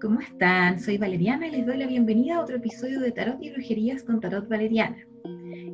¿cómo 0.00 0.20
están? 0.20 0.80
Soy 0.80 0.98
Valeriana 0.98 1.46
y 1.46 1.50
les 1.52 1.66
doy 1.66 1.76
la 1.76 1.86
bienvenida 1.86 2.36
a 2.36 2.40
otro 2.40 2.56
episodio 2.56 3.00
de 3.00 3.12
Tarot 3.12 3.40
y 3.40 3.50
Brujerías 3.50 4.02
con 4.02 4.20
Tarot 4.20 4.48
Valeriana. 4.48 4.96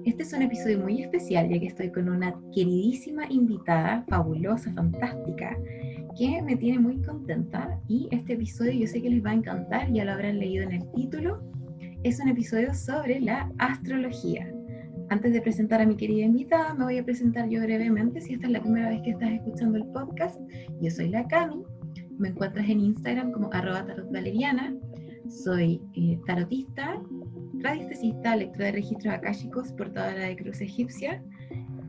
Este 0.04 0.24
es 0.24 0.32
un 0.32 0.42
episodio 0.42 0.78
muy 0.80 1.02
especial 1.02 1.48
ya 1.48 1.58
que 1.58 1.66
estoy 1.66 1.90
con 1.90 2.08
una 2.08 2.34
queridísima 2.54 3.24
invitada, 3.30 4.04
fabulosa, 4.08 4.72
fantástica, 4.72 5.56
que 6.18 6.42
me 6.42 6.56
tiene 6.56 6.80
muy 6.80 7.00
contenta 7.02 7.78
y 7.88 8.08
este 8.10 8.34
episodio 8.34 8.72
yo 8.72 8.86
sé 8.86 9.00
que 9.00 9.10
les 9.10 9.24
va 9.24 9.30
a 9.30 9.34
encantar, 9.34 9.90
ya 9.92 10.04
lo 10.04 10.12
habrán 10.12 10.38
leído 10.38 10.64
en 10.64 10.72
el 10.72 10.92
título. 10.92 11.42
Es 12.02 12.20
un 12.20 12.28
episodio 12.28 12.74
sobre 12.74 13.20
la 13.20 13.50
astrología. 13.58 14.52
Antes 15.08 15.32
de 15.32 15.40
presentar 15.40 15.80
a 15.80 15.86
mi 15.86 15.96
querida 15.96 16.24
invitada, 16.24 16.74
me 16.74 16.84
voy 16.84 16.98
a 16.98 17.04
presentar 17.04 17.48
yo 17.48 17.60
brevemente. 17.62 18.20
Si 18.20 18.34
esta 18.34 18.46
es 18.46 18.52
la 18.52 18.60
primera 18.60 18.90
vez 18.90 19.02
que 19.02 19.10
estás 19.10 19.30
escuchando 19.30 19.78
el 19.78 19.86
podcast, 19.86 20.40
yo 20.80 20.90
soy 20.90 21.08
la 21.08 21.26
Cami 21.26 21.64
me 22.20 22.28
encuentras 22.28 22.68
en 22.68 22.80
Instagram 22.80 23.32
como 23.32 23.50
arroba 23.52 23.84
tarotvaleriana. 23.84 24.74
Soy 25.28 25.80
eh, 25.94 26.18
tarotista, 26.26 27.00
radiestesista, 27.54 28.36
lectora 28.36 28.66
de 28.66 28.72
registros 28.72 29.14
akáshicos, 29.14 29.72
portadora 29.72 30.26
de 30.26 30.36
cruz 30.36 30.60
egipcia 30.60 31.22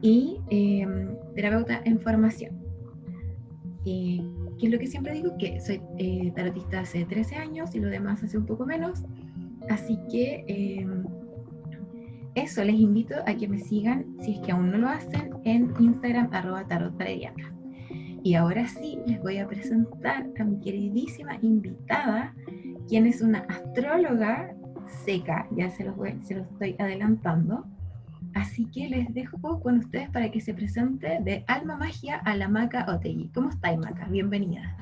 y 0.02 0.40
em, 0.50 1.16
terapeuta 1.36 1.82
en 1.86 2.00
formación. 2.00 2.60
Eh, 3.86 4.22
que 4.60 4.68
es 4.68 4.72
lo 4.72 4.80
que 4.80 4.88
siempre 4.88 5.14
digo, 5.14 5.36
que 5.38 5.60
soy 5.60 5.82
eh, 5.98 6.32
tarotista 6.36 6.82
hace 6.82 7.04
13 7.06 7.36
años 7.36 7.76
y 7.76 7.80
lo 7.80 7.90
demás 7.90 8.24
hace 8.24 8.38
un 8.38 8.46
poco 8.46 8.66
menos. 8.66 9.04
Así 9.70 10.00
que 10.10 10.46
em, 10.48 11.04
eso, 12.36 12.64
les 12.64 12.76
invito 12.76 13.16
a 13.26 13.36
que 13.36 13.48
me 13.48 13.60
sigan, 13.60 14.16
si 14.22 14.36
es 14.36 14.40
que 14.40 14.52
aún 14.52 14.72
no 14.72 14.78
lo 14.78 14.88
hacen, 14.88 15.32
en 15.44 15.74
Instagram 15.80 16.30
arroba 16.32 16.66
tarotvaleriana. 16.68 17.51
Y 18.24 18.36
ahora 18.36 18.68
sí 18.68 19.00
les 19.08 19.22
voy 19.22 19.40
a 19.40 19.48
presentar 19.48 20.28
a 20.40 20.44
mi 20.44 20.60
queridísima 20.60 21.38
invitada, 21.42 22.36
quien 22.88 23.08
es 23.08 23.22
una 23.22 23.40
astróloga 23.50 24.54
seca, 25.06 25.48
ya 25.52 25.72
se 25.72 25.84
los, 25.84 25.96
se 26.24 26.36
los 26.36 26.48
estoy 26.52 26.76
adelantando. 26.78 27.66
Así 28.36 28.66
que 28.66 28.88
les 28.88 29.14
dejo 29.14 29.60
con 29.60 29.80
ustedes 29.80 30.10
para 30.12 30.30
que 30.30 30.40
se 30.40 30.54
presente 30.54 31.20
de 31.22 31.44
Alma 31.48 31.78
Magia 31.78 32.18
a 32.18 32.36
la 32.36 32.48
Maca 32.48 32.86
Otegui. 32.88 33.30
¿Cómo 33.34 33.50
estáis, 33.50 33.80
Maca? 33.80 34.06
Bienvenida. 34.08 34.78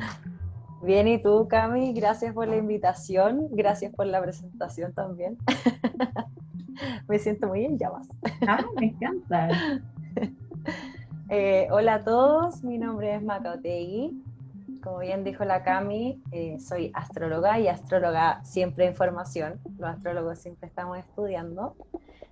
Bien, 0.84 1.08
¿y 1.08 1.22
tú, 1.22 1.48
Cami? 1.48 1.94
Gracias 1.94 2.34
por 2.34 2.48
la 2.48 2.58
invitación, 2.58 3.48
gracias 3.52 3.94
por 3.94 4.06
la 4.06 4.22
presentación 4.22 4.94
también. 4.94 5.38
me 7.08 7.20
siento 7.20 7.48
muy 7.48 7.66
en 7.66 7.78
llamas. 7.78 8.08
Ah, 8.48 8.66
me 8.80 8.88
encanta. 8.88 9.50
Eh, 11.32 11.68
hola 11.70 11.94
a 11.94 12.04
todos, 12.04 12.64
mi 12.64 12.80
nombre 12.80 13.14
es 13.14 13.22
Macaotegui. 13.22 14.20
Como 14.82 14.98
bien 14.98 15.24
dijo 15.24 15.46
la 15.46 15.62
Cami, 15.62 16.20
eh, 16.32 16.60
soy 16.60 16.90
astróloga 16.96 17.60
y 17.60 17.68
astróloga 17.68 18.44
siempre 18.44 18.88
en 18.88 18.96
formación. 18.96 19.60
Los 19.78 19.92
astrólogos 19.92 20.40
siempre 20.40 20.68
estamos 20.68 20.98
estudiando. 20.98 21.76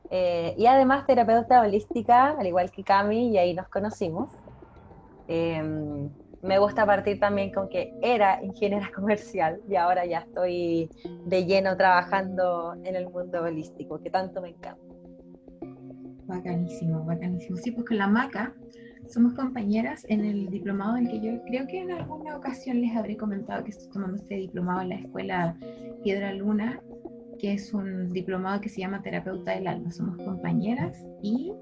Eh, 0.10 0.56
y 0.58 0.66
además 0.66 1.06
terapeuta 1.06 1.62
holística, 1.62 2.30
al 2.40 2.48
igual 2.48 2.72
que 2.72 2.84
Cami, 2.84 3.30
y 3.30 3.38
ahí 3.38 3.54
nos 3.54 3.68
conocimos. 3.70 4.32
Em, 5.28 6.10
me 6.42 6.58
gusta 6.58 6.84
partir 6.88 7.20
también 7.20 7.52
con 7.52 7.70
que 7.70 7.94
era 8.02 8.44
ingeniera 8.44 8.90
comercial 8.96 9.62
y 9.70 9.76
ahora 9.76 10.08
ya 10.08 10.20
estoy 10.20 10.90
de 11.24 11.46
lleno 11.46 11.78
trabajando 11.78 12.74
en 12.84 12.96
el 12.96 13.08
mundo 13.10 13.44
holístico, 13.44 14.02
que 14.02 14.10
tanto 14.10 14.42
me 14.42 14.50
encanta. 14.50 14.82
Bacanísimo, 16.26 17.06
bacanísimo. 17.06 17.58
Sí, 17.58 17.72
porque 17.72 17.96
la 17.96 18.08
maca 18.08 18.54
somos 19.10 19.34
compañeras 19.34 20.06
en 20.10 20.26
el 20.26 20.50
diplomado 20.50 20.98
en 20.98 21.08
que 21.08 21.20
yo 21.20 21.44
creo 21.46 21.68
que 21.68 21.82
en 21.82 21.92
alguna 21.92 22.36
ocasión 22.36 22.82
les 22.82 22.96
habré 22.96 23.18
comentado 23.18 23.64
que 23.64 23.72
estoy 23.72 23.90
tomando 23.90 24.18
este 24.18 24.36
diplomado 24.36 24.82
en 24.82 24.90
la 24.90 24.96
escuela 24.96 25.58
Piedra 26.04 26.34
Luna, 26.34 26.82
que 27.40 27.54
es 27.54 27.74
un 27.74 28.12
diplomado 28.12 28.62
que 28.62 28.70
se 28.70 28.82
llama 28.82 29.02
Terapeuta 29.02 29.52
del 29.52 29.68
Alma. 29.68 29.92
Somos 29.92 30.18
compañeras 30.18 31.06
y 31.22 31.54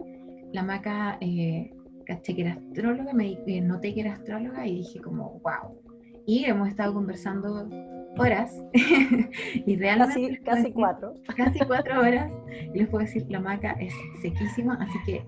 la 0.53 0.63
Maca, 0.63 1.17
eh, 1.21 1.71
caché 2.05 2.35
que 2.35 2.41
era 2.41 2.53
astróloga, 2.53 3.13
me 3.13 3.37
eh, 3.45 3.61
noté 3.61 3.93
que 3.93 4.01
era 4.01 4.13
astróloga 4.13 4.65
y 4.65 4.77
dije 4.77 5.01
como, 5.01 5.39
wow. 5.43 5.81
Y 6.25 6.45
hemos 6.45 6.69
estado 6.69 6.93
conversando 6.93 7.69
horas 8.17 8.63
y 8.73 9.75
realmente... 9.75 10.37
Casi, 10.37 10.43
casi 10.43 10.71
cuatro. 10.71 11.13
Casi 11.35 11.59
cuatro 11.59 11.99
horas. 11.99 12.31
Y 12.73 12.79
les 12.79 12.87
puedo 12.87 13.05
decir, 13.05 13.25
la 13.29 13.39
Maca 13.39 13.73
es 13.73 13.93
sequísima, 14.21 14.75
así 14.75 14.97
que 15.05 15.23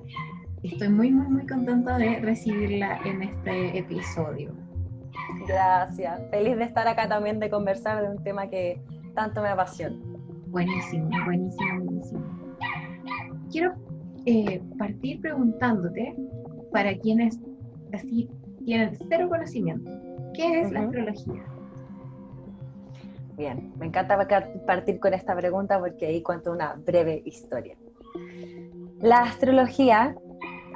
Estoy 0.72 0.90
muy, 0.90 1.12
muy, 1.12 1.28
muy 1.30 1.48
contenta 1.48 1.98
de 1.98 2.20
recibirla 2.20 3.00
en 3.06 3.24
este 3.24 3.80
episodio. 3.80 4.52
Gracias. 5.48 6.22
Feliz 6.30 6.58
de 6.58 6.66
estar 6.66 6.86
acá 6.88 7.08
también, 7.08 7.40
de 7.40 7.50
conversar 7.50 8.04
de 8.04 8.10
un 8.10 8.22
tema 8.22 8.50
que 8.50 8.82
tanto 9.16 9.42
me 9.42 9.48
apasiona. 9.48 9.96
Buenísimo, 10.48 11.10
buenísimo, 11.26 11.84
buenísimo. 11.84 12.26
Quiero 13.50 13.76
eh, 14.26 14.62
partir 14.78 15.22
preguntarte, 15.22 16.16
para 16.74 16.98
quienes 16.98 17.40
así 17.94 18.30
tienen 18.66 18.98
cero 19.08 19.30
conocimiento, 19.30 19.90
¿qué 20.34 20.62
es 20.62 20.72
la 20.72 20.82
astrología? 20.82 21.46
Bien, 23.38 23.72
me 23.80 23.86
encanta 23.86 24.18
partir 24.66 25.00
con 25.00 25.14
esta 25.14 25.34
pregunta 25.34 25.80
porque 25.80 26.08
ahí 26.08 26.22
cuento 26.22 26.52
una 26.52 26.74
breve 26.74 27.22
historia. 27.24 27.78
La 29.00 29.22
astrología 29.22 30.16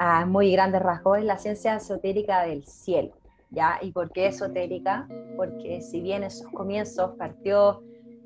a 0.03 0.25
muy 0.25 0.51
grandes 0.51 0.81
rasgos, 0.81 1.19
es 1.19 1.25
la 1.25 1.37
ciencia 1.37 1.75
esotérica 1.75 2.41
del 2.41 2.65
cielo. 2.65 3.11
¿ya? 3.51 3.77
¿Y 3.83 3.91
por 3.91 4.11
qué 4.11 4.27
esotérica? 4.27 5.07
Porque 5.37 5.79
si 5.81 6.01
bien 6.01 6.23
en 6.23 6.31
sus 6.31 6.49
comienzos 6.49 7.11
partió 7.19 7.83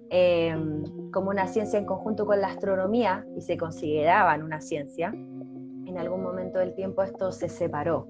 em, 0.09 1.12
como 1.12 1.31
una 1.31 1.47
ciencia 1.47 1.78
en 1.78 1.85
conjunto 1.85 2.25
con 2.25 2.40
la 2.40 2.47
astronomía 2.47 3.25
y 3.35 3.41
se 3.41 3.58
consideraban 3.58 4.41
una 4.41 4.62
ciencia, 4.62 5.09
en 5.09 5.97
algún 5.97 6.24
momento 6.24 6.59
del 6.59 6.74
tiempo 6.75 7.03
esto 7.03 7.34
se 7.34 7.50
separó 7.50 8.08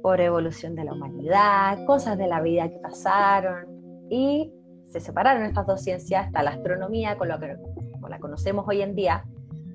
por 0.00 0.22
evolución 0.22 0.74
de 0.74 0.84
la 0.84 0.94
humanidad, 0.94 1.84
cosas 1.84 2.16
de 2.16 2.28
la 2.28 2.40
vida 2.40 2.70
que 2.70 2.78
pasaron 2.78 4.06
y 4.08 4.54
se 4.86 5.00
separaron 5.00 5.42
estas 5.42 5.66
dos 5.66 5.82
ciencias, 5.82 6.28
hasta 6.28 6.42
la 6.42 6.52
astronomía, 6.52 7.18
con 7.18 7.28
lo 7.28 7.38
que 7.38 7.58
la 8.08 8.18
conocemos 8.20 8.64
hoy 8.66 8.80
en 8.80 8.94
día, 8.94 9.22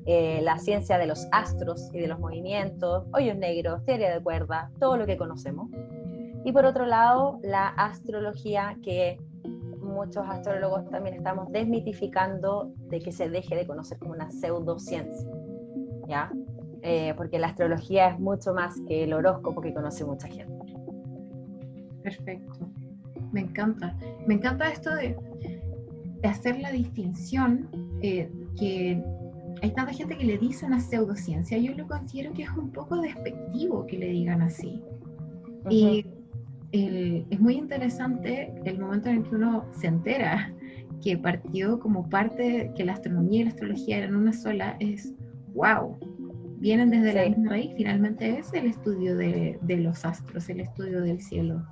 eh, 0.06 0.42
la 0.42 0.58
ciencia 0.58 0.98
de 0.98 1.06
los 1.06 1.28
astros 1.32 1.90
y 1.94 2.00
de 2.00 2.08
los 2.08 2.20
movimientos, 2.20 3.06
hoyos 3.14 3.38
negros, 3.38 3.84
teoría 3.86 4.14
de 4.14 4.22
cuerda, 4.22 4.72
todo 4.80 4.98
lo 4.98 5.06
que 5.06 5.18
conocemos. 5.18 5.70
Y 6.44 6.52
por 6.52 6.66
otro 6.66 6.86
lado, 6.86 7.40
la 7.44 7.68
astrología 7.68 8.78
que 8.84 9.20
muchos 9.80 10.26
astrólogos 10.28 10.90
también 10.90 11.16
estamos 11.16 11.52
desmitificando 11.52 12.72
de 12.90 13.00
que 13.00 13.12
se 13.12 13.30
deje 13.30 13.56
de 13.56 13.68
conocer 13.68 14.00
como 14.00 14.14
una 14.14 14.32
pseudociencia, 14.32 15.30
¿ya? 16.08 16.32
Eh, 16.82 17.14
porque 17.16 17.38
la 17.38 17.48
astrología 17.48 18.10
es 18.10 18.20
mucho 18.20 18.54
más 18.54 18.76
que 18.88 19.04
el 19.04 19.14
horóscopo 19.14 19.62
que 19.62 19.74
conoce 19.74 20.04
mucha 20.04 20.28
gente. 20.28 20.74
Perfecto, 22.02 22.72
me 23.32 23.42
encanta. 23.42 23.96
Me 24.26 24.34
encanta 24.34 24.70
esto 24.70 24.96
de, 24.96 25.16
hacer 26.24 26.60
la 26.60 26.72
distinción 26.72 27.70
eh, 28.02 28.32
que 28.58 29.04
hay 29.62 29.72
tanta 29.72 29.94
gente 29.94 30.18
que 30.18 30.26
le 30.26 30.38
dice 30.38 30.66
una 30.66 30.80
pseudociencia, 30.80 31.58
yo 31.58 31.74
lo 31.76 31.88
considero 31.88 32.34
que 32.34 32.44
es 32.44 32.50
un 32.52 32.72
poco 32.72 32.98
despectivo 32.98 33.86
que 33.86 33.98
le 33.98 34.08
digan 34.08 34.42
así. 34.42 34.82
Y 35.70 36.06
es 36.72 37.40
muy 37.40 37.56
interesante 37.56 38.54
el 38.66 38.80
momento 38.80 39.10
en 39.10 39.18
el 39.18 39.24
que 39.24 39.36
uno 39.36 39.66
se 39.72 39.88
entera 39.88 40.54
que 41.04 41.18
partió 41.18 41.80
como 41.80 42.10
parte, 42.10 42.72
que 42.76 42.86
la 42.86 42.94
astronomía 42.94 43.42
y 43.42 43.44
la 43.44 43.50
astrología 43.50 43.98
eran 43.98 44.16
una 44.16 44.34
sola, 44.34 44.78
es 44.80 45.14
wow, 45.54 45.98
vienen 46.60 46.92
desde 46.92 47.14
la 47.14 47.28
misma 47.28 47.50
raíz, 47.50 47.72
finalmente 47.76 48.40
es 48.40 48.54
el 48.54 48.68
estudio 48.68 49.18
de, 49.18 49.60
de 49.62 49.78
los 49.78 50.06
astros, 50.06 50.48
el 50.50 50.62
estudio 50.62 51.02
del 51.02 51.20
cielo. 51.22 51.66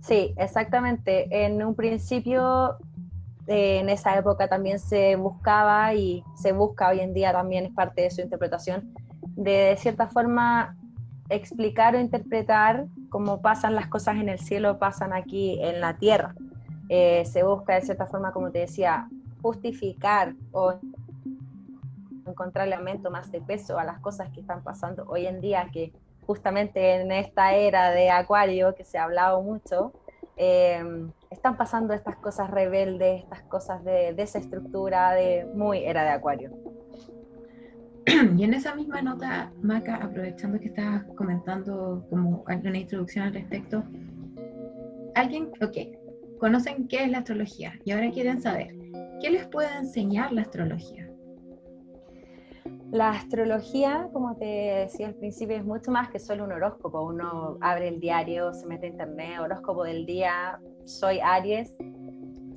Sí, 0.00 0.34
exactamente. 0.36 1.28
En 1.30 1.62
un 1.62 1.74
principio 1.74 2.76
en 3.46 3.88
esa 3.88 4.16
época 4.16 4.48
también 4.48 4.78
se 4.78 5.16
buscaba 5.16 5.94
y 5.94 6.24
se 6.34 6.52
busca 6.52 6.88
hoy 6.88 7.00
en 7.00 7.12
día 7.12 7.32
también 7.32 7.66
es 7.66 7.72
parte 7.72 8.02
de 8.02 8.10
su 8.10 8.20
interpretación, 8.20 8.94
de, 9.22 9.76
cierta 9.78 10.06
forma 10.08 10.76
explicar 11.28 11.94
o 11.94 12.00
interpretar 12.00 12.86
cómo 13.08 13.40
pasan 13.40 13.74
las 13.74 13.88
cosas 13.88 14.16
en 14.16 14.28
el 14.28 14.38
cielo, 14.38 14.78
pasan 14.78 15.12
aquí 15.12 15.58
en 15.62 15.80
la 15.80 15.96
tierra. 15.96 16.34
Eh, 16.88 17.24
se 17.24 17.42
busca 17.42 17.74
de 17.74 17.82
cierta 17.82 18.06
forma, 18.06 18.32
como 18.32 18.50
te 18.50 18.60
decía, 18.60 19.08
justificar 19.40 20.34
o 20.52 20.74
encontrar 22.26 22.66
elemento 22.66 23.10
más 23.10 23.30
de 23.32 23.40
peso 23.40 23.78
a 23.78 23.84
las 23.84 23.98
cosas 24.00 24.30
que 24.30 24.40
están 24.40 24.62
pasando 24.62 25.04
hoy 25.08 25.26
en 25.26 25.40
día, 25.40 25.68
que 25.72 25.92
justamente 26.26 27.00
en 27.00 27.10
esta 27.12 27.54
era 27.54 27.90
de 27.90 28.10
Acuario, 28.10 28.74
que 28.74 28.84
se 28.84 28.98
ha 28.98 29.04
hablado 29.04 29.42
mucho, 29.42 29.92
eh, 30.44 30.82
están 31.30 31.56
pasando 31.56 31.94
estas 31.94 32.16
cosas 32.16 32.50
rebeldes, 32.50 33.22
estas 33.22 33.42
cosas 33.42 33.84
de 33.84 34.12
desestructura, 34.12 35.12
de 35.12 35.46
muy 35.54 35.84
era 35.84 36.02
de 36.02 36.10
acuario. 36.10 36.50
Y 38.36 38.42
en 38.42 38.52
esa 38.52 38.74
misma 38.74 39.02
nota, 39.02 39.52
Maca, 39.62 39.96
aprovechando 40.02 40.58
que 40.58 40.66
estabas 40.66 41.04
comentando 41.16 42.04
como 42.10 42.44
una 42.48 42.76
introducción 42.76 43.26
al 43.26 43.34
respecto, 43.34 43.84
alguien, 45.14 45.52
ok, 45.60 46.38
conocen 46.40 46.88
qué 46.88 47.04
es 47.04 47.10
la 47.12 47.18
astrología 47.18 47.74
y 47.84 47.92
ahora 47.92 48.10
quieren 48.10 48.42
saber, 48.42 48.74
¿qué 49.20 49.30
les 49.30 49.46
puede 49.46 49.72
enseñar 49.76 50.32
la 50.32 50.42
astrología? 50.42 51.01
La 52.92 53.08
astrología, 53.08 54.10
como 54.12 54.36
te 54.36 54.44
decía 54.44 55.06
al 55.06 55.14
principio, 55.14 55.56
es 55.56 55.64
mucho 55.64 55.90
más 55.90 56.10
que 56.10 56.18
solo 56.18 56.44
un 56.44 56.52
horóscopo. 56.52 57.00
Uno 57.00 57.56
abre 57.62 57.88
el 57.88 58.00
diario, 58.00 58.52
se 58.52 58.66
mete 58.66 58.84
a 58.84 58.90
internet, 58.90 59.40
horóscopo 59.40 59.82
del 59.82 60.04
día, 60.04 60.60
soy 60.84 61.18
Aries. 61.20 61.74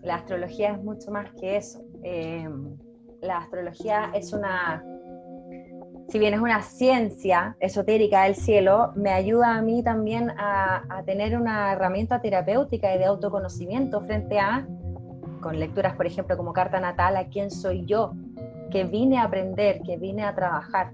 La 0.01 0.15
astrología 0.15 0.73
es 0.73 0.83
mucho 0.83 1.09
más 1.09 1.31
que 1.39 1.55
eso. 1.55 1.79
Eh, 2.03 2.49
la 3.21 3.37
astrología 3.37 4.11
es 4.13 4.33
una, 4.33 4.83
si 6.09 6.19
bien 6.19 6.33
es 6.33 6.41
una 6.41 6.61
ciencia 6.63 7.55
esotérica 7.61 8.23
del 8.23 8.35
cielo, 8.35 8.91
me 8.93 9.11
ayuda 9.11 9.55
a 9.55 9.61
mí 9.61 9.83
también 9.83 10.31
a, 10.31 10.83
a 10.89 11.03
tener 11.03 11.39
una 11.39 11.71
herramienta 11.71 12.19
terapéutica 12.19 12.93
y 12.93 12.97
de 12.97 13.05
autoconocimiento 13.05 14.01
frente 14.01 14.37
a, 14.37 14.67
con 15.41 15.57
lecturas, 15.57 15.95
por 15.95 16.07
ejemplo, 16.07 16.35
como 16.35 16.51
carta 16.51 16.81
natal, 16.81 17.15
a 17.15 17.29
quién 17.29 17.49
soy 17.49 17.85
yo, 17.85 18.11
que 18.71 18.83
vine 18.83 19.17
a 19.17 19.23
aprender, 19.23 19.81
que 19.81 19.97
vine 19.97 20.23
a 20.23 20.35
trabajar. 20.35 20.91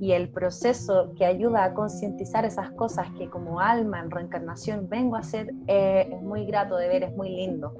Y 0.00 0.12
el 0.12 0.28
proceso 0.28 1.12
que 1.16 1.24
ayuda 1.24 1.64
a 1.64 1.74
concientizar 1.74 2.44
esas 2.44 2.70
cosas 2.70 3.08
que 3.18 3.28
como 3.28 3.60
alma 3.60 3.98
en 4.00 4.10
reencarnación 4.10 4.88
vengo 4.88 5.16
a 5.16 5.20
hacer 5.20 5.52
eh, 5.66 6.08
es 6.12 6.22
muy 6.22 6.46
grato 6.46 6.76
de 6.76 6.88
ver, 6.88 7.02
es 7.02 7.16
muy 7.16 7.30
lindo. 7.30 7.74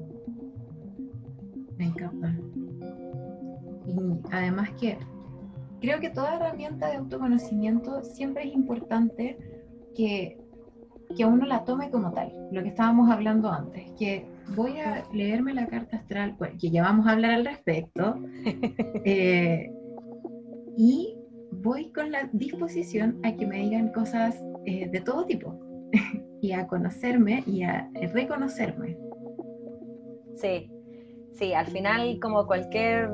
Me 1.77 1.87
encanta. 1.87 2.35
Y 3.87 4.21
además 4.33 4.71
que 4.81 4.99
creo 5.81 6.01
que 6.01 6.11
toda 6.11 6.35
herramienta 6.35 6.89
de 6.89 6.97
autoconocimiento 6.97 8.03
siempre 8.03 8.49
es 8.49 8.55
importante 8.55 9.39
que, 9.95 10.39
que 11.17 11.25
uno 11.25 11.47
la 11.47 11.65
tome 11.65 11.91
como 11.91 12.13
tal, 12.13 12.33
lo 12.51 12.63
que 12.63 12.69
estábamos 12.71 13.11
hablando 13.11 13.51
antes, 13.51 13.93
que 13.93 14.27
voy 14.55 14.79
a 14.81 15.05
leerme 15.13 15.55
la 15.55 15.67
carta 15.67 15.99
astral, 15.99 16.37
que 16.61 16.71
ya 16.71 16.83
vamos 16.83 17.07
a 17.07 17.13
hablar 17.13 17.33
al 17.33 17.45
respecto, 17.45 18.17
eh, 19.05 19.71
y 20.77 21.17
voy 21.51 21.91
con 21.93 22.11
la 22.11 22.29
disposición 22.33 23.21
a 23.25 23.35
que 23.35 23.47
me 23.47 23.59
digan 23.59 23.93
cosas 23.93 24.41
eh, 24.65 24.89
de 24.89 25.01
todo 25.01 25.25
tipo, 25.27 25.59
y 26.41 26.53
a 26.53 26.67
conocerme 26.67 27.43
y 27.47 27.63
a 27.63 27.91
reconocerme. 28.13 28.97
Sí, 30.37 30.71
sí, 31.33 31.53
al 31.53 31.67
final 31.67 32.19
como 32.21 32.47
cualquier 32.47 33.11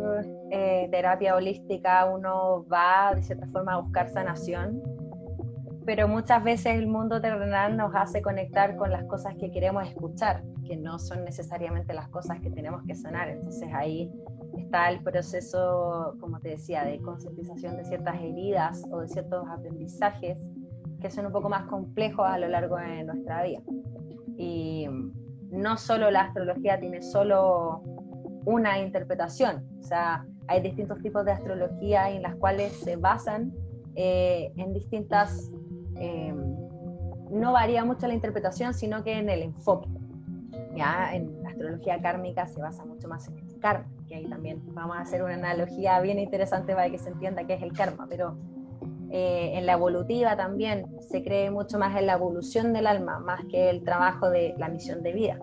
eh, 0.51 0.89
terapia 0.91 1.35
holística 1.35 2.05
uno 2.05 2.67
va 2.71 3.15
de 3.15 3.23
cierta 3.23 3.47
forma 3.49 3.75
a 3.75 3.81
buscar 3.81 4.09
sanación 4.09 4.94
pero 5.85 6.09
muchas 6.09 6.43
veces 6.43 6.75
el 6.77 6.87
mundo 6.87 7.21
terrenal 7.21 7.77
nos 7.77 7.95
hace 7.95 8.23
conectar 8.23 8.77
con 8.77 8.91
las 8.91 9.05
cosas 9.05 9.35
que 9.39 9.51
queremos 9.51 9.87
escuchar, 9.87 10.43
que 10.67 10.77
no 10.77 10.99
son 10.99 11.25
necesariamente 11.25 11.93
las 11.93 12.09
cosas 12.09 12.41
que 12.41 12.51
tenemos 12.51 12.83
que 12.87 12.95
sanar. 12.95 13.29
Entonces 13.29 13.69
ahí 13.75 14.11
está 14.57 14.91
el 14.91 15.03
proceso, 15.03 16.17
como 16.21 16.41
te 16.41 16.51
decía, 16.51 16.85
de 16.85 17.01
concientización 17.01 17.77
de 17.77 17.85
ciertas 17.85 18.17
heridas 18.17 18.83
o 18.91 19.01
de 19.01 19.09
ciertos 19.09 19.47
aprendizajes 19.49 20.39
que 21.01 21.11
son 21.11 21.27
un 21.27 21.33
poco 21.33 21.51
más 21.51 21.67
complejos 21.67 22.27
a 22.27 22.39
lo 22.39 22.49
largo 22.49 22.77
de 22.77 23.05
nuestra 23.05 23.43
vida. 23.43 23.61
Y 24.39 24.87
no 25.51 25.77
solo 25.77 26.11
la 26.11 26.23
astrología 26.23 26.81
tiene 26.81 27.03
solo 27.03 27.83
una 28.47 28.79
interpretación, 28.79 29.67
o 29.81 29.83
sea, 29.83 30.27
hay 30.49 30.61
distintos 30.61 31.01
tipos 31.01 31.25
de 31.25 31.33
astrología 31.33 32.11
en 32.11 32.23
las 32.23 32.35
cuales 32.37 32.73
se 32.73 32.97
basan 32.97 33.53
eh, 33.97 34.53
en 34.57 34.73
distintas 34.73 35.51
Em, 35.96 36.56
no 37.31 37.52
varía 37.52 37.85
mucho 37.85 38.06
la 38.06 38.14
interpretación, 38.14 38.75
sino 38.75 39.02
que 39.02 39.19
en 39.19 39.29
el 39.29 39.43
enfoque. 39.43 39.88
Ya 40.76 41.14
en 41.14 41.43
la 41.43 41.50
astrología 41.50 42.00
kármica 42.00 42.46
se 42.46 42.61
basa 42.61 42.85
mucho 42.85 43.08
más 43.08 43.29
en 43.29 43.38
el 43.38 43.58
karma, 43.61 43.87
que 44.08 44.17
ahí 44.17 44.26
también 44.26 44.62
vamos 44.75 44.96
a 44.96 45.00
hacer 45.00 45.23
una 45.23 45.35
analogía 45.35 46.00
bien 46.00 46.19
interesante 46.19 46.75
para 46.75 46.91
que 46.91 46.99
se 46.99 47.11
entienda 47.11 47.46
qué 47.46 47.55
es 47.55 47.62
el 47.62 47.73
karma, 47.73 48.06
pero 48.08 48.37
eh, 49.11 49.52
en 49.55 49.67
la 49.67 49.75
evolutiva 49.75 50.37
también 50.37 50.87
se 51.00 51.23
cree 51.23 51.50
mucho 51.50 51.79
más 51.79 51.96
en 51.96 52.06
la 52.06 52.14
evolución 52.14 52.73
del 52.73 52.87
alma, 52.87 53.20
más 53.20 53.44
que 53.50 53.70
el 53.70 53.85
trabajo 53.85 54.31
de 54.31 54.55
la 54.58 54.69
misión 54.69 55.02
de 55.02 55.12
vida. 55.12 55.38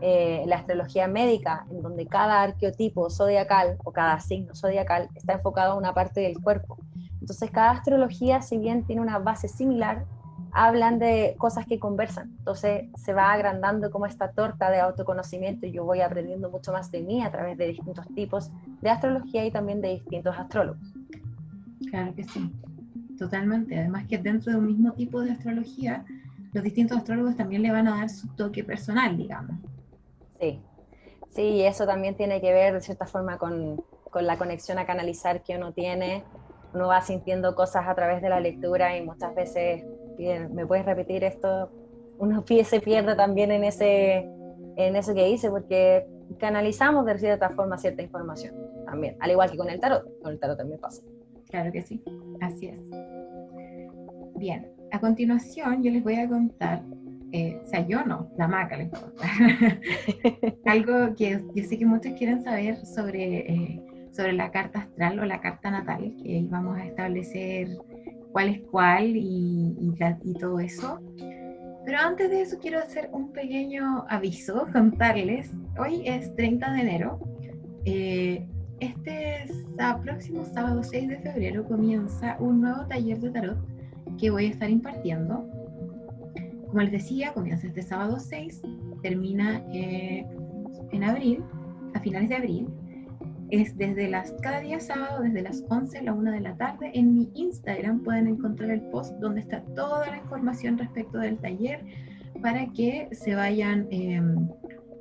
Eh, 0.00 0.44
la 0.46 0.56
astrología 0.56 1.08
médica, 1.08 1.66
en 1.70 1.82
donde 1.82 2.06
cada 2.06 2.42
arqueotipo 2.42 3.08
zodiacal 3.08 3.78
o 3.84 3.92
cada 3.92 4.20
signo 4.20 4.54
zodiacal 4.54 5.08
está 5.14 5.34
enfocado 5.34 5.72
a 5.72 5.76
una 5.76 5.94
parte 5.94 6.20
del 6.20 6.40
cuerpo. 6.40 6.78
Entonces, 7.26 7.50
cada 7.50 7.72
astrología, 7.72 8.40
si 8.40 8.56
bien 8.56 8.86
tiene 8.86 9.02
una 9.02 9.18
base 9.18 9.48
similar, 9.48 10.04
hablan 10.52 11.00
de 11.00 11.34
cosas 11.38 11.66
que 11.66 11.80
conversan. 11.80 12.28
Entonces, 12.38 12.84
se 12.94 13.12
va 13.12 13.32
agrandando 13.32 13.90
como 13.90 14.06
esta 14.06 14.30
torta 14.30 14.70
de 14.70 14.78
autoconocimiento 14.78 15.66
y 15.66 15.72
yo 15.72 15.84
voy 15.84 16.02
aprendiendo 16.02 16.50
mucho 16.50 16.70
más 16.70 16.92
de 16.92 17.02
mí 17.02 17.24
a 17.24 17.32
través 17.32 17.58
de 17.58 17.66
distintos 17.66 18.06
tipos 18.14 18.52
de 18.80 18.90
astrología 18.90 19.44
y 19.44 19.50
también 19.50 19.80
de 19.80 19.88
distintos 19.88 20.38
astrólogos. 20.38 20.94
Claro 21.90 22.14
que 22.14 22.22
sí, 22.22 22.48
totalmente. 23.18 23.76
Además 23.76 24.06
que 24.06 24.18
dentro 24.18 24.52
de 24.52 24.58
un 24.58 24.68
mismo 24.68 24.92
tipo 24.92 25.20
de 25.20 25.32
astrología, 25.32 26.04
los 26.52 26.62
distintos 26.62 26.96
astrólogos 26.96 27.36
también 27.36 27.62
le 27.62 27.72
van 27.72 27.88
a 27.88 27.96
dar 27.96 28.08
su 28.08 28.28
toque 28.36 28.62
personal, 28.62 29.16
digamos. 29.16 29.56
Sí, 30.38 30.62
sí, 31.30 31.42
y 31.42 31.62
eso 31.62 31.86
también 31.86 32.16
tiene 32.16 32.40
que 32.40 32.52
ver 32.52 32.74
de 32.74 32.80
cierta 32.80 33.04
forma 33.04 33.36
con, 33.36 33.82
con 34.10 34.24
la 34.24 34.38
conexión 34.38 34.78
a 34.78 34.86
canalizar 34.86 35.42
que 35.42 35.56
uno 35.56 35.72
tiene 35.72 36.22
uno 36.76 36.88
va 36.88 37.00
sintiendo 37.00 37.54
cosas 37.54 37.88
a 37.88 37.94
través 37.94 38.20
de 38.20 38.28
la 38.28 38.38
lectura 38.38 38.96
y 38.96 39.04
muchas 39.04 39.34
veces, 39.34 39.82
¿me 40.50 40.66
puedes 40.66 40.84
repetir 40.84 41.24
esto? 41.24 41.70
Uno 42.18 42.44
se 42.64 42.80
pierde 42.80 43.16
también 43.16 43.50
en, 43.50 43.64
ese, 43.64 44.28
en 44.76 44.94
eso 44.94 45.14
que 45.14 45.24
dice, 45.24 45.50
porque 45.50 46.06
canalizamos 46.38 47.06
de 47.06 47.18
cierta 47.18 47.48
forma 47.50 47.78
cierta 47.78 48.02
información 48.02 48.54
también, 48.84 49.16
al 49.20 49.30
igual 49.30 49.50
que 49.50 49.56
con 49.56 49.70
el 49.70 49.80
tarot, 49.80 50.20
con 50.22 50.32
el 50.32 50.38
tarot 50.38 50.58
también 50.58 50.78
pasa. 50.78 51.02
Claro 51.48 51.72
que 51.72 51.80
sí, 51.80 52.02
así 52.42 52.66
es. 52.68 52.78
Bien, 54.36 54.70
a 54.92 55.00
continuación 55.00 55.82
yo 55.82 55.90
les 55.90 56.04
voy 56.04 56.16
a 56.16 56.28
contar, 56.28 56.82
eh, 57.32 57.58
o 57.62 57.66
sea, 57.66 57.86
yo 57.86 58.04
no, 58.04 58.28
la 58.36 58.48
maca 58.48 58.76
les 58.76 58.90
Algo 60.66 61.14
que 61.16 61.42
yo 61.54 61.64
sé 61.64 61.78
que 61.78 61.86
muchos 61.86 62.12
quieren 62.12 62.42
saber 62.42 62.76
sobre 62.84 63.50
eh, 63.50 63.82
sobre 64.16 64.32
la 64.32 64.50
carta 64.50 64.80
astral 64.80 65.18
o 65.18 65.24
la 65.26 65.40
carta 65.40 65.70
natal, 65.70 66.14
que 66.22 66.46
vamos 66.48 66.78
a 66.78 66.86
establecer 66.86 67.68
cuál 68.32 68.48
es 68.48 68.60
cuál 68.70 69.16
y, 69.16 69.76
y, 69.78 70.34
todo 70.34 70.58
eso. 70.58 71.00
Pero 71.84 71.98
antes 71.98 72.30
de 72.30 72.40
eso 72.40 72.58
quiero 72.58 72.78
hacer 72.78 73.10
un 73.12 73.32
pequeño 73.32 74.06
aviso, 74.08 74.66
contarles, 74.72 75.52
hoy 75.78 76.02
es 76.06 76.34
30 76.34 76.72
de 76.72 76.80
enero, 76.80 77.20
eh, 77.84 78.46
este 78.80 79.46
próximo 80.02 80.44
sábado 80.44 80.82
6 80.82 81.08
de 81.08 81.18
febrero 81.18 81.64
comienza 81.64 82.36
un 82.40 82.60
nuevo 82.62 82.86
taller 82.86 83.20
de 83.20 83.30
tarot 83.30 83.58
que 84.18 84.30
voy 84.30 84.46
a 84.46 84.50
estar 84.50 84.70
impartiendo. 84.70 85.46
Como 86.66 86.80
les 86.80 86.92
decía, 86.92 87.32
comienza 87.32 87.66
este 87.66 87.82
sábado 87.82 88.18
6, 88.18 88.62
termina 89.02 89.62
eh, 89.72 90.26
en 90.92 91.04
abril, 91.04 91.44
a 91.94 92.00
finales 92.00 92.28
de 92.28 92.36
abril, 92.36 92.68
es 93.50 93.76
desde 93.76 94.08
las, 94.08 94.32
cada 94.42 94.60
día 94.60 94.80
sábado, 94.80 95.22
desde 95.22 95.42
las 95.42 95.64
11 95.68 95.98
a 95.98 96.02
la 96.02 96.12
1 96.12 96.32
de 96.32 96.40
la 96.40 96.56
tarde. 96.56 96.90
En 96.94 97.14
mi 97.14 97.30
Instagram 97.34 98.02
pueden 98.02 98.26
encontrar 98.26 98.70
el 98.70 98.82
post 98.82 99.12
donde 99.20 99.40
está 99.40 99.62
toda 99.74 100.06
la 100.06 100.18
información 100.18 100.78
respecto 100.78 101.18
del 101.18 101.38
taller 101.38 101.84
para 102.42 102.66
que 102.72 103.08
se 103.12 103.34
vayan, 103.34 103.86
em, 103.90 104.48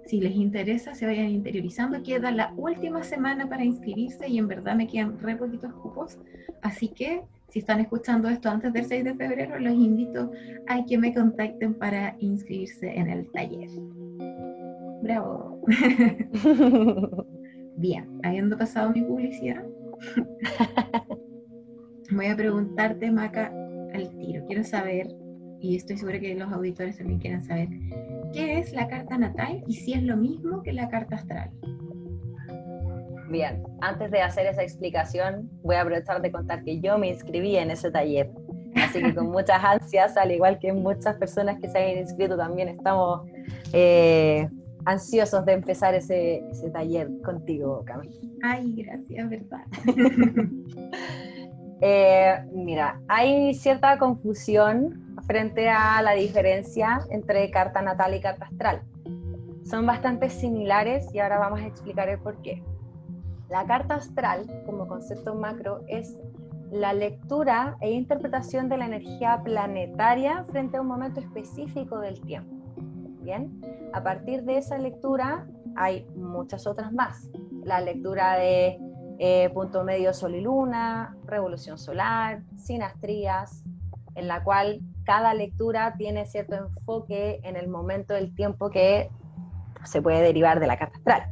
si 0.06 0.22
les 0.22 0.36
interesa, 0.36 0.94
se 0.94 1.06
vayan 1.06 1.30
interiorizando. 1.30 2.04
Queda 2.04 2.32
la 2.32 2.54
última 2.56 3.04
semana 3.04 3.50
para 3.50 3.64
inscribirse 3.64 4.28
y 4.28 4.38
en 4.38 4.48
verdad 4.48 4.76
me 4.76 4.88
quedan 4.88 5.20
re 5.20 5.36
poquitos 5.36 5.74
cupos. 5.74 6.18
Así 6.62 6.90
que 6.90 7.22
si 7.50 7.60
están 7.60 7.80
escuchando 7.80 8.30
esto 8.30 8.50
antes 8.50 8.74
del 8.74 8.86
6 8.86 9.04
de 9.04 9.16
febrero, 9.16 9.60
los 9.60 9.74
invito 9.74 10.32
a 10.68 10.84
que 10.86 10.98
me 10.98 11.14
contacten 11.14 11.74
para 11.74 12.16
inscribirse 12.20 12.94
en 12.94 13.10
el 13.10 13.32
taller. 13.32 13.70
Bravo. 15.02 15.62
Bien, 17.78 18.08
habiendo 18.24 18.58
pasado 18.58 18.92
mi 18.92 19.02
publicidad, 19.02 19.64
voy 22.12 22.26
a 22.28 22.36
preguntarte, 22.36 23.12
Maca, 23.12 23.52
al 23.94 24.10
tiro. 24.18 24.46
Quiero 24.46 24.64
saber, 24.64 25.08
y 25.60 25.76
estoy 25.76 25.98
segura 25.98 26.20
que 26.20 26.36
los 26.36 26.52
auditores 26.52 26.98
también 26.98 27.20
quieren 27.20 27.44
saber, 27.44 27.68
¿qué 28.34 28.60
es 28.60 28.72
la 28.72 28.88
carta 28.88 29.18
natal 29.18 29.64
y 29.68 29.74
si 29.74 29.94
es 29.94 30.04
lo 30.04 30.16
mismo 30.16 30.64
que 30.64 30.72
la 30.72 30.88
carta 30.90 31.18
astral? 31.18 31.52
Bien, 33.30 33.64
antes 33.82 34.12
de 34.12 34.22
hacer 34.22 34.46
esa 34.46 34.64
explicación, 34.64 35.50
voy 35.64 35.76
a 35.76 35.82
aprovechar 35.82 36.22
de 36.22 36.32
contar 36.32 36.64
que 36.64 36.80
yo 36.80 36.98
me 36.98 37.10
inscribí 37.10 37.58
en 37.58 37.72
ese 37.72 37.92
taller. 37.92 38.32
Así 38.76 39.02
que 39.02 39.14
con 39.14 39.28
muchas 39.32 39.62
ansias, 39.64 40.16
al 40.16 40.32
igual 40.32 40.60
que 40.60 40.72
muchas 40.72 41.18
personas 41.18 41.60
que 41.60 41.68
se 41.68 41.78
han 41.78 41.98
inscrito, 41.98 42.38
también 42.38 42.70
estamos 42.70 43.28
eh, 43.74 44.48
ansiosos 44.86 45.46
de 45.46 45.54
empezar 45.54 45.94
ese, 45.96 46.44
taller 46.74 47.10
contigo, 47.24 47.84
Camila. 47.86 48.16
Ay, 48.44 48.74
gracias, 48.74 49.30
verdad. 49.30 49.66
Eh, 51.82 52.34
mira, 52.54 53.02
hay 53.10 53.54
cierta 53.54 53.98
confusión 54.00 55.14
frente 55.28 55.70
a 55.70 56.02
la 56.02 56.14
diferencia 56.14 57.02
entre 57.10 57.52
carta 57.52 57.82
natal 57.82 58.16
y 58.16 58.22
carta 58.22 58.46
astral. 58.46 58.82
son 59.66 59.86
bastante 59.86 60.30
similares 60.30 61.14
y 61.14 61.20
ahora 61.20 61.38
vamos 61.38 61.60
a 61.60 61.68
explicar 61.68 62.08
el 62.08 62.18
por 62.20 62.42
qué. 62.42 62.64
La 63.50 63.66
carta 63.66 63.96
astral, 63.96 64.48
como 64.66 64.88
concepto 64.88 65.36
macro, 65.36 65.82
es 65.88 66.18
la 66.72 66.94
lectura 66.94 67.78
e 67.82 67.92
interpretación 67.92 68.70
de 68.70 68.78
la 68.78 68.86
energía 68.86 69.42
planetaria 69.44 70.46
frente 70.46 70.78
a 70.78 70.82
un 70.82 70.88
momento 70.88 71.20
específico 71.20 72.00
del 72.00 72.20
tiempo. 72.22 72.55
Bien, 73.26 73.60
a 73.92 74.04
partir 74.04 74.44
de 74.44 74.60
esa 74.60 74.78
lectura 74.78 75.48
hay 75.76 76.06
muchas 76.16 76.68
otras 76.68 76.94
más. 76.94 77.28
La 77.64 77.82
lectura 77.82 78.38
de 78.38 78.78
eh, 79.18 79.50
punto 79.52 79.84
medio 79.84 80.14
Sol 80.14 80.36
y 80.36 80.42
Luna, 80.42 81.18
revolución 81.26 81.80
solar, 81.80 82.44
sinastrías, 82.56 83.64
en 84.14 84.28
la 84.28 84.44
cual 84.44 84.80
cada 85.06 85.34
lectura 85.34 85.96
tiene 85.98 86.28
cierto 86.28 86.54
enfoque 86.54 87.40
en 87.42 87.56
el 87.56 87.68
momento 87.68 88.14
del 88.14 88.36
tiempo 88.36 88.70
que 88.70 89.10
se 89.86 90.04
puede 90.04 90.22
derivar 90.22 90.60
de 90.60 90.68
la 90.68 90.78
carta 90.78 90.98
astral. 91.00 91.24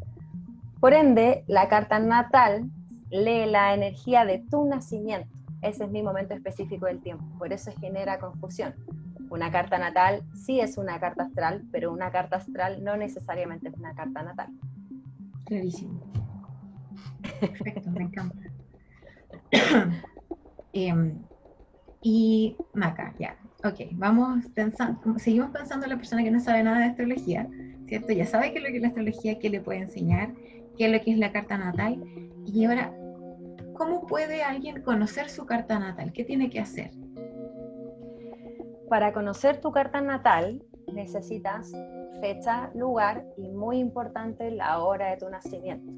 Por 0.80 0.94
ende, 0.94 1.44
la 1.46 1.68
carta 1.68 2.00
natal 2.00 2.72
lee 3.12 3.46
la 3.46 3.76
energía 3.76 4.26
de 4.26 4.40
tu 4.40 4.66
nacimiento. 4.66 5.38
Ese 5.62 5.84
es 5.84 5.92
mi 5.92 6.02
momento 6.02 6.34
específico 6.34 6.88
del 6.88 7.04
tiempo. 7.04 7.24
Por 7.38 7.54
eso 7.54 7.72
genera 7.80 8.18
confusión. 8.18 8.74
Una 9.34 9.50
carta 9.50 9.80
natal 9.80 10.22
sí 10.36 10.60
es 10.60 10.78
una 10.78 11.00
carta 11.00 11.24
astral, 11.24 11.64
pero 11.72 11.92
una 11.92 12.12
carta 12.12 12.36
astral 12.36 12.84
no 12.84 12.96
necesariamente 12.98 13.70
es 13.70 13.74
una 13.74 13.96
carta 13.96 14.22
natal. 14.22 14.50
Clarísimo. 15.46 16.00
Perfecto, 17.40 17.90
me 17.90 18.04
encanta. 18.04 18.38
Em, 20.72 21.18
y 22.02 22.56
Maca, 22.74 23.16
ya. 23.18 23.36
Ok, 23.64 23.80
vamos 23.94 24.46
pensando, 24.54 25.18
seguimos 25.18 25.50
pensando 25.50 25.88
en 25.88 25.92
la 25.92 25.98
persona 25.98 26.24
que 26.24 26.30
no 26.30 26.40
sabe 26.40 26.62
nada 26.62 26.80
de 26.80 26.86
astrología, 26.86 27.48
¿cierto? 27.88 28.14
Ya 28.14 28.28
sabe 28.28 28.52
qué 28.52 28.60
es 28.60 28.64
lo 28.64 28.70
que 28.70 28.76
es 28.76 28.82
la 28.84 28.88
astrología, 28.90 29.40
qué 29.40 29.50
le 29.50 29.62
puede 29.62 29.80
enseñar, 29.80 30.32
qué 30.78 30.86
es 30.86 30.92
lo 30.92 31.04
que 31.04 31.12
es 31.12 31.18
la 31.18 31.32
carta 31.32 31.58
natal. 31.58 32.04
Y 32.46 32.66
ahora, 32.66 32.94
¿cómo 33.74 34.06
puede 34.06 34.44
alguien 34.44 34.84
conocer 34.84 35.30
su 35.30 35.48
carta 35.48 35.80
natal? 35.80 36.14
¿Qué 36.14 36.24
tiene 36.24 36.52
que 36.52 36.60
hacer? 36.60 36.92
Para 38.94 39.12
conocer 39.12 39.60
tu 39.60 39.72
carta 39.72 40.02
natal 40.02 40.64
necesitas 40.94 41.72
fecha, 42.22 42.70
lugar 42.76 43.26
y 43.38 43.50
muy 43.50 43.80
importante 43.80 44.52
la 44.52 44.84
hora 44.84 45.10
de 45.10 45.18
tu 45.18 45.28
nacimiento. 45.32 45.92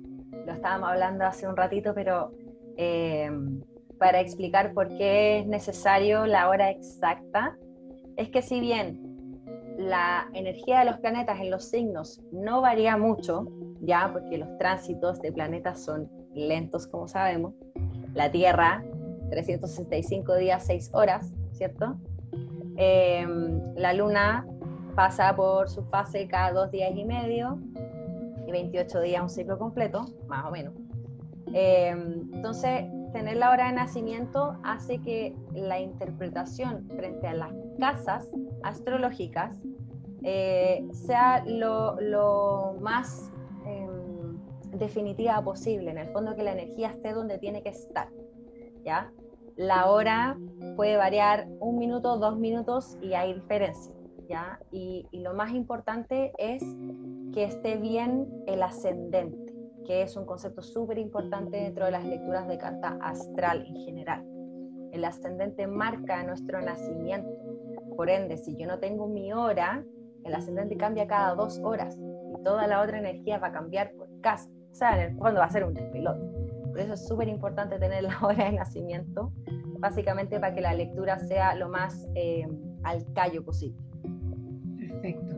Lo 0.45 0.53
estábamos 0.53 0.91
hablando 0.91 1.25
hace 1.25 1.45
un 1.45 1.57
ratito, 1.57 1.93
pero 1.93 2.31
eh, 2.77 3.29
para 3.99 4.21
explicar 4.21 4.73
por 4.73 4.87
qué 4.87 5.39
es 5.39 5.45
necesario 5.45 6.25
la 6.25 6.47
hora 6.47 6.69
exacta, 6.69 7.57
es 8.15 8.29
que 8.29 8.41
si 8.41 8.61
bien 8.61 9.41
la 9.77 10.29
energía 10.31 10.79
de 10.79 10.85
los 10.85 10.97
planetas 10.99 11.41
en 11.41 11.51
los 11.51 11.65
signos 11.65 12.21
no 12.31 12.61
varía 12.61 12.95
mucho, 12.95 13.45
ya 13.81 14.09
porque 14.13 14.37
los 14.37 14.57
tránsitos 14.57 15.19
de 15.19 15.33
planetas 15.33 15.83
son 15.83 16.09
lentos, 16.33 16.87
como 16.87 17.09
sabemos, 17.09 17.55
la 18.13 18.31
Tierra, 18.31 18.85
365 19.31 20.35
días, 20.37 20.65
6 20.65 20.91
horas, 20.93 21.33
¿cierto? 21.51 21.97
Em, 22.77 23.61
la 23.75 23.93
Luna 23.93 24.45
pasa 24.95 25.35
por 25.35 25.69
su 25.69 25.83
fase 25.83 26.27
cada 26.27 26.51
dos 26.51 26.71
días 26.71 26.91
y 26.95 27.05
medio, 27.05 27.59
y 28.47 28.51
28 28.51 29.01
días 29.01 29.21
un 29.21 29.29
ciclo 29.29 29.57
completo, 29.57 30.05
más 30.27 30.45
o 30.45 30.51
menos. 30.51 30.73
Em, 31.53 32.29
entonces, 32.33 32.85
tener 33.13 33.37
la 33.37 33.51
hora 33.51 33.67
de 33.67 33.73
nacimiento 33.73 34.57
hace 34.63 34.99
que 35.01 35.35
la 35.53 35.79
interpretación 35.79 36.87
frente 36.89 37.27
a 37.27 37.33
las 37.33 37.53
casas 37.79 38.29
astrológicas 38.63 39.57
eh, 40.23 40.85
sea 40.91 41.43
lo, 41.45 42.75
más 42.81 43.31
em, 43.65 44.37
definitiva 44.77 45.41
posible, 45.43 45.91
en 45.91 45.97
el 45.97 46.07
fondo 46.09 46.35
que 46.35 46.43
la 46.43 46.51
energía 46.51 46.89
esté 46.89 47.13
donde 47.13 47.37
tiene 47.37 47.61
que 47.61 47.69
estar. 47.69 48.09
¿ya? 48.83 49.11
La 49.55 49.89
hora 49.89 50.37
puede 50.75 50.97
variar 50.97 51.47
un 51.59 51.77
minuto, 51.77 52.17
dos 52.17 52.37
minutos 52.37 52.97
y 53.01 53.13
hay 53.13 53.33
diferencia. 53.33 53.93
¿ya? 54.27 54.59
y 54.71 55.07
lo 55.11 55.35
más 55.35 55.53
importante 55.53 56.33
es 56.39 56.63
que 57.31 57.43
esté 57.43 57.77
bien 57.77 58.27
el 58.47 58.63
ascendente 58.63 59.55
que 59.85 60.01
es 60.01 60.17
un 60.17 60.25
concepto 60.25 60.61
súper 60.61 60.97
importante 60.97 61.57
dentro 61.57 61.85
de 61.85 61.91
las 61.91 62.03
lecturas 62.03 62.47
de 62.47 62.57
carta 62.57 62.97
astral 63.01 63.65
en 63.67 63.75
general. 63.77 64.25
El 64.91 65.05
ascendente 65.05 65.67
marca 65.67 66.23
nuestro 66.23 66.61
nacimiento. 66.61 67.29
Por 67.95 68.09
ende, 68.09 68.37
si 68.37 68.55
yo 68.55 68.67
no 68.67 68.79
tengo 68.79 69.07
mi 69.07 69.31
hora, 69.31 69.83
el 70.23 70.33
ascendente 70.33 70.75
cambia 70.75 71.07
cada 71.07 71.35
dos 71.35 71.59
horas 71.63 71.97
y 71.97 72.43
toda 72.43 72.67
la 72.67 72.81
otra 72.81 72.97
energía 72.97 73.37
va 73.37 73.47
a 73.47 73.53
cambiar 73.53 73.93
por 73.93 74.09
casa. 74.21 74.49
O 74.71 74.75
sea, 74.75 74.95
en 74.95 75.11
el 75.11 75.17
fondo 75.17 75.39
va 75.39 75.45
a 75.45 75.51
ser 75.51 75.63
un 75.63 75.73
despelote. 75.73 76.34
Por 76.75 76.83
eso 76.83 76.93
es 76.95 77.07
súper 77.07 77.29
importante 77.29 77.79
tener 77.79 78.03
la 78.03 78.19
hora 78.21 78.51
de 78.51 78.51
nacimiento, 78.51 79.31
básicamente 79.79 80.37
para 80.41 80.53
que 80.53 80.59
la 80.59 80.73
lectura 80.73 81.17
sea 81.19 81.55
lo 81.55 81.69
más 81.69 82.05
eh, 82.15 82.45
al 82.83 83.05
callo 83.13 83.45
posible. 83.45 83.79
Perfecto. 84.77 85.35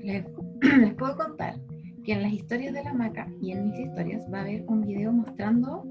les 0.02 0.94
puedo 0.94 1.14
contar 1.18 1.60
que 2.02 2.14
en 2.14 2.22
las 2.22 2.32
historias 2.32 2.72
de 2.72 2.82
la 2.82 2.94
maca 2.94 3.28
y 3.42 3.52
en 3.52 3.68
mis 3.68 3.78
historias 3.78 4.26
va 4.32 4.38
a 4.38 4.40
haber 4.40 4.64
un 4.68 4.80
video 4.80 5.12
mostrando 5.12 5.84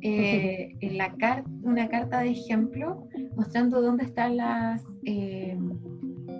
eh, 0.00 0.74
en 0.80 0.98
la 0.98 1.14
una 1.62 1.88
carta 1.88 2.22
de 2.22 2.30
ejemplo 2.30 3.06
mostrando 3.36 3.80
dónde 3.80 4.06
están 4.06 4.38
las 4.38 4.82
eh, 5.06 5.56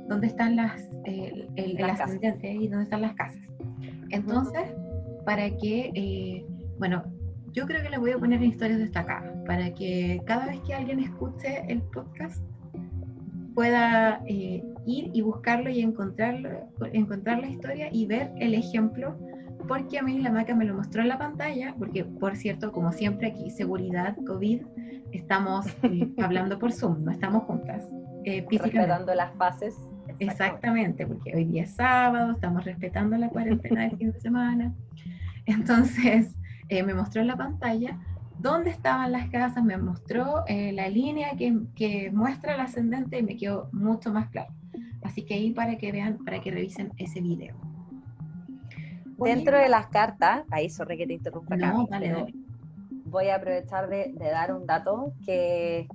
dónde 0.09 0.27
están 0.27 0.57
las 0.57 0.91
eh, 1.05 1.47
el, 1.55 1.79
el 1.79 1.85
ascendente 1.91 2.53
y 2.53 2.67
dónde 2.67 2.85
están 2.85 3.03
las 3.03 3.15
casas 3.15 3.43
entonces 4.11 4.75
para 5.25 5.49
que 5.57 6.45
bueno 6.81 7.05
yo 7.53 7.67
creo 7.67 7.83
que 7.83 7.91
le 7.91 7.99
voy 7.99 8.13
a 8.13 8.19
poner 8.19 8.43
en 8.43 8.51
historias 8.51 8.79
destacadas 8.79 9.33
para 9.47 9.73
que 9.75 10.23
cada 10.27 10.47
vez 10.47 10.61
que 10.61 10.75
alguien 10.75 11.01
escuche 11.01 11.65
el 11.69 11.83
podcast 11.83 12.43
pueda 13.55 14.23
eh, 14.27 14.65
ir 14.87 15.11
y 15.13 15.21
buscarlo 15.21 15.69
y 15.69 15.81
encontrarlo, 15.81 16.71
encontrar 16.93 17.41
la 17.41 17.49
historia 17.49 17.89
y 17.93 18.07
ver 18.07 18.33
el 18.39 18.55
ejemplo, 18.55 19.19
porque 19.69 19.99
a 19.99 20.03
mí 20.03 20.19
la 20.19 20.31
maca 20.31 20.55
me 20.55 20.65
lo 20.65 20.75
mostró 20.75 21.03
en 21.03 21.09
la 21.09 21.19
pantalla, 21.19 21.75
porque 21.79 22.05
por 22.05 22.37
cierto, 22.37 22.73
como 22.73 22.93
siempre 22.93 23.29
aquí, 23.29 23.51
seguridad, 23.51 24.17
COVID, 24.27 24.63
estamos 25.13 25.67
eh, 25.83 26.09
hablando 26.23 26.59
por 26.59 26.73
Zoom, 26.73 27.05
no 27.05 27.11
estamos 27.13 27.45
juntas. 27.45 27.89
Eh, 28.25 28.47
respetando 28.49 29.15
las 29.15 29.35
fases. 29.35 29.77
Exactamente. 30.19 31.07
porque 31.07 31.35
hoy 31.35 31.45
día 31.45 31.65
es 31.65 31.75
sábado, 31.75 32.33
estamos 32.33 32.65
respetando 32.65 33.17
la 33.17 33.29
cuarentena 33.29 33.83
del 33.83 33.97
fin 33.97 34.13
de 34.13 34.21
semana. 34.21 34.73
Entonces, 35.47 36.37
me 36.83 36.95
mostró 36.95 37.21
en 37.21 37.29
la 37.29 37.37
pantalla 37.37 37.99
dónde 38.39 38.71
estaban 38.71 39.13
las 39.13 39.29
casas, 39.31 39.63
me 39.63 39.77
mostró 39.77 40.45
eh, 40.47 40.73
la 40.73 40.89
línea 40.89 41.37
que, 41.37 41.61
que, 41.75 42.11
muestra 42.11 42.55
el 42.55 42.61
ascendente 42.61 43.19
y 43.19 43.23
me 43.23 43.37
quedó 43.37 43.69
mucho 43.73 44.13
más 44.13 44.29
claro. 44.31 44.53
Así 45.03 45.25
que 45.25 45.35
ahí 45.35 45.53
para 45.53 45.77
que 45.77 45.93
vean, 45.93 46.19
para 46.25 46.41
que 46.41 46.51
revisen 46.51 46.93
ese 46.97 47.21
video. 47.21 47.57
Dentro 49.19 49.59
de 49.59 49.69
las 49.69 49.87
cartas, 49.87 50.45
ahí 50.51 50.69
sorry 50.69 50.97
que 50.97 51.07
te 51.07 51.15
interrumpa 51.15 51.57
no, 51.57 51.87
voy 53.05 53.29
a 53.29 53.37
aprovechar 53.37 53.89
de, 53.89 54.13
de, 54.15 54.31
dar 54.31 54.53
un 54.53 54.67
dato 54.67 55.13
que 55.25 55.87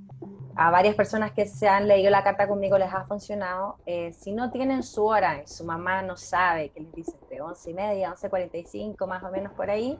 a 0.58 0.72
varias 0.72 0.96
personas 0.96 1.32
que 1.32 1.46
se 1.46 1.68
han 1.68 1.88
leído 1.88 2.10
la 2.10 2.24
carta 2.24 2.48
conmigo 2.48 2.78
les 2.78 2.92
ha 2.92 3.06
funcionado. 3.06 3.78
Eh, 3.86 4.12
si 4.14 4.32
no 4.32 4.50
tienen 4.50 4.82
su 4.82 5.06
hora 5.06 5.44
y 5.44 5.48
su 5.48 5.64
mamá 5.64 6.02
no 6.02 6.18
sabe, 6.18 6.70
que 6.70 6.80
les 6.82 6.92
dice 6.94 7.12
entre 7.22 7.42
11 7.42 7.72
y 7.72 7.74
media, 7.76 8.16
11.45 8.16 9.08
más 9.08 9.24
o 9.24 9.30
menos 9.30 9.54
por 9.54 9.70
ahí, 9.70 10.00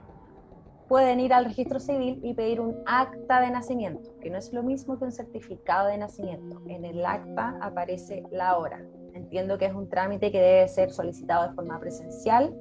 pueden 0.88 1.20
ir 1.20 1.32
al 1.32 1.44
registro 1.44 1.78
civil 1.78 2.18
y 2.22 2.34
pedir 2.34 2.60
un 2.60 2.82
acta 2.86 3.40
de 3.40 3.50
nacimiento, 3.50 4.18
que 4.20 4.30
no 4.30 4.38
es 4.38 4.52
lo 4.52 4.62
mismo 4.62 4.98
que 4.98 5.04
un 5.04 5.12
certificado 5.12 5.88
de 5.88 5.98
nacimiento. 5.98 6.60
En 6.66 6.84
el 6.84 7.04
acta 7.04 7.58
aparece 7.60 8.24
la 8.30 8.56
hora. 8.56 8.82
Entiendo 9.14 9.58
que 9.58 9.66
es 9.66 9.74
un 9.74 9.88
trámite 9.88 10.32
que 10.32 10.40
debe 10.40 10.68
ser 10.68 10.90
solicitado 10.90 11.48
de 11.48 11.54
forma 11.54 11.78
presencial. 11.78 12.54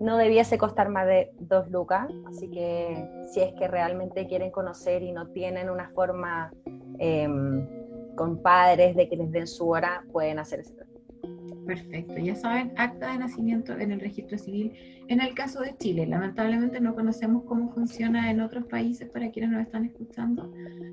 No 0.00 0.16
debiese 0.16 0.56
costar 0.56 0.88
más 0.88 1.06
de 1.06 1.30
dos 1.38 1.70
lucas, 1.70 2.08
así 2.26 2.50
que 2.50 3.06
si 3.30 3.40
es 3.42 3.52
que 3.52 3.68
realmente 3.68 4.26
quieren 4.26 4.50
conocer 4.50 5.02
y 5.02 5.12
no 5.12 5.26
tienen 5.28 5.68
una 5.68 5.90
forma 5.90 6.50
em, 6.98 7.68
con 8.16 8.40
padres 8.40 8.96
de 8.96 9.08
que 9.08 9.16
les 9.16 9.30
den 9.30 9.46
su 9.46 9.68
hora, 9.68 10.04
pueden 10.10 10.38
hacer 10.38 10.60
ese 10.60 10.72
trámite. 10.74 10.89
Perfecto, 11.66 12.16
ya 12.18 12.34
saben, 12.34 12.72
acta 12.76 13.12
de 13.12 13.18
nacimiento 13.18 13.78
en 13.78 13.92
el 13.92 14.00
registro 14.00 14.38
civil. 14.38 14.72
En 15.08 15.20
el 15.20 15.34
caso 15.34 15.60
de 15.60 15.76
Chile, 15.76 16.06
lamentablemente 16.06 16.80
no 16.80 16.94
conocemos 16.94 17.44
cómo 17.44 17.72
funciona 17.72 18.30
en 18.30 18.40
otros 18.40 18.64
países 18.66 19.08
para 19.08 19.30
quienes 19.30 19.50
nos 19.50 19.62
están 19.62 19.84
escuchando, 19.84 20.52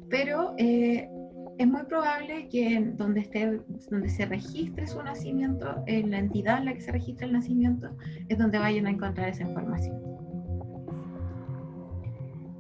pero 0.10 0.54
eh, 0.58 1.10
es 1.58 1.68
muy 1.68 1.84
probable 1.84 2.48
que 2.50 2.94
donde, 2.96 3.22
esté, 3.22 3.62
donde 3.90 4.10
se 4.10 4.26
registre 4.26 4.86
su 4.86 5.02
nacimiento, 5.02 5.84
en 5.88 6.12
la 6.12 6.20
entidad 6.20 6.60
en 6.60 6.66
la 6.66 6.74
que 6.74 6.82
se 6.82 6.92
registra 6.92 7.26
el 7.26 7.34
nacimiento, 7.34 7.96
es 8.30 8.38
donde 8.38 8.60
vayan 8.60 8.86
a 8.86 8.92
encontrar 8.92 9.30
esa 9.30 9.44
información. 9.44 10.00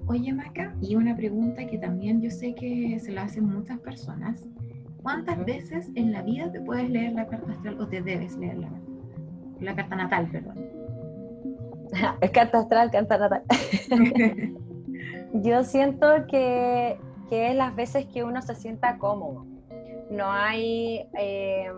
Oye, 0.07 0.33
Maca, 0.33 0.73
y 0.81 0.95
una 0.95 1.15
pregunta 1.15 1.67
que 1.67 1.77
también 1.77 2.21
yo 2.21 2.31
sé 2.31 2.55
que 2.55 2.97
se 2.99 3.11
la 3.11 3.23
hacen 3.23 3.45
muchas 3.45 3.79
personas. 3.79 4.47
¿Cuántas 5.07 5.45
veces 5.45 5.89
en 5.95 6.11
la 6.11 6.21
vida 6.21 6.51
te 6.51 6.59
puedes 6.59 6.89
leer 6.89 7.13
la 7.13 7.25
carta 7.27 7.53
astral 7.53 7.79
o 7.79 7.87
te 7.87 8.01
debes 8.01 8.35
leer 8.35 8.57
la, 9.61 9.73
carta 9.73 9.95
natal, 9.95 10.29
perdón? 10.29 10.69
es 12.21 12.31
carta 12.31 12.59
astral, 12.59 12.91
carta 12.91 13.17
natal. 13.17 13.43
Yo 15.33 15.63
siento 15.63 16.07
que, 16.29 16.99
que, 17.29 17.47
es 17.47 17.55
las 17.55 17.73
veces 17.73 18.05
que 18.07 18.25
uno 18.25 18.41
se 18.41 18.53
sienta 18.53 18.97
cómodo. 18.97 19.45
No 20.11 20.29
hay 20.29 21.07
eh, 21.17 21.71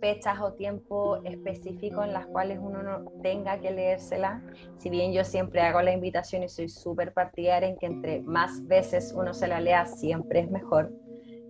fechas 0.00 0.38
o 0.40 0.52
tiempo 0.52 1.16
específico 1.24 2.04
en 2.04 2.12
las 2.12 2.26
cuales 2.26 2.60
uno 2.62 2.84
no 2.84 3.10
tenga 3.20 3.58
que 3.58 3.72
leérsela. 3.72 4.44
Si 4.78 4.90
bien 4.90 5.12
yo 5.12 5.24
siempre 5.24 5.60
hago 5.62 5.82
la 5.82 5.92
invitación 5.92 6.44
y 6.44 6.48
soy 6.48 6.68
súper 6.68 7.12
partidaria 7.14 7.68
en 7.68 7.76
que 7.78 7.86
entre 7.86 8.22
más 8.22 8.64
veces 8.68 9.12
uno 9.12 9.34
se 9.34 9.48
la 9.48 9.60
lea, 9.60 9.86
siempre 9.86 10.38
es 10.38 10.50
mejor. 10.52 10.92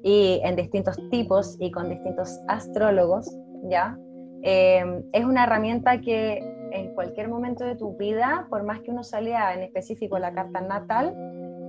Y 0.02 0.40
en 0.44 0.56
distintos 0.56 0.96
tipos 1.10 1.56
y 1.60 1.70
con 1.70 1.90
distintos 1.90 2.40
astrólogos, 2.48 3.30
¿ya? 3.64 3.98
Eh, 4.42 5.02
es 5.12 5.24
una 5.24 5.44
herramienta 5.44 6.00
que 6.00 6.38
en 6.72 6.94
cualquier 6.94 7.28
momento 7.28 7.64
de 7.64 7.76
tu 7.76 7.96
vida, 7.96 8.46
por 8.48 8.62
más 8.62 8.80
que 8.80 8.90
uno 8.90 9.02
salga 9.02 9.54
en 9.54 9.62
específico 9.62 10.18
la 10.18 10.32
carta 10.32 10.60
natal, 10.60 11.14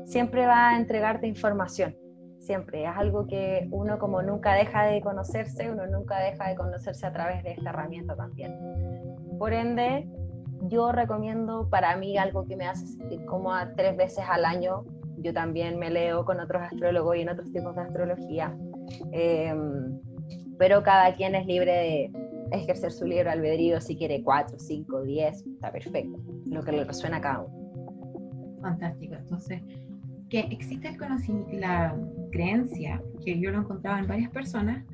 siempre 0.06 0.46
va 0.46 0.70
a 0.70 0.78
entregarte 0.78 1.28
información. 1.28 1.96
Siempre. 2.40 2.86
Es 2.86 2.96
algo 2.96 3.28
que 3.28 3.68
uno 3.72 4.00
como 4.00 4.24
nunca 4.24 4.56
deja 4.56 4.86
de 4.86 5.02
conocerse, 5.02 5.72
uno 5.72 5.86
nunca 5.86 6.20
deja 6.20 6.50
de 6.50 6.56
conocerse 6.56 7.06
a 7.06 7.14
través 7.14 7.44
de 7.44 7.52
esta 7.52 7.70
herramienta 7.70 8.16
también. 8.16 8.58
Por 9.38 9.54
ende, 9.54 10.08
yo 10.64 10.92
recomiendo 10.92 11.70
para 11.70 11.96
mí 11.98 12.18
algo 12.18 12.46
que 12.46 12.56
me 12.56 12.68
hace 12.68 12.88
sentir 12.88 13.26
como 13.26 13.54
a 13.54 13.74
tres 13.76 13.96
veces 13.96 14.26
al 14.28 14.46
año. 14.46 14.86
Yo 15.22 15.34
también 15.34 15.78
me 15.80 15.90
leo 15.90 16.26
con 16.26 16.40
otros 16.40 16.62
astrólogos 16.62 17.16
y 17.18 17.22
en 17.22 17.30
otros 17.30 17.52
tipos 17.52 17.76
de 17.76 17.82
astrología. 17.82 18.56
Eh, 19.12 19.54
pero 20.58 20.84
cada 20.84 21.16
quien 21.16 21.34
es 21.36 21.46
libre 21.48 21.72
de, 21.72 22.12
ejercer 22.52 22.92
su 22.92 23.06
libre 23.06 23.30
albedrío 23.30 23.80
si 23.82 23.96
quiere 23.96 24.22
4, 24.24 24.60
5, 24.60 25.02
10, 25.04 25.48
está 25.48 25.72
perfecto, 25.72 26.20
lo 26.46 26.62
que 26.62 26.72
le 26.72 26.84
resuena 26.84 27.18
a 27.18 27.22
cada 27.22 27.42
uno. 27.42 28.60
Fantástico, 28.62 29.16
entonces, 29.16 29.62
que 30.30 30.42
existe 30.52 30.90
el 30.90 30.98
conocimiento, 30.98 31.52
la 31.54 31.98
creencia, 32.32 33.02
que 33.24 33.40
yo 33.40 33.52
lo 33.52 33.58
he 33.58 33.62
encontrado 33.62 34.00
en 34.00 34.08
varias 34.08 34.32
personas, 34.32 34.86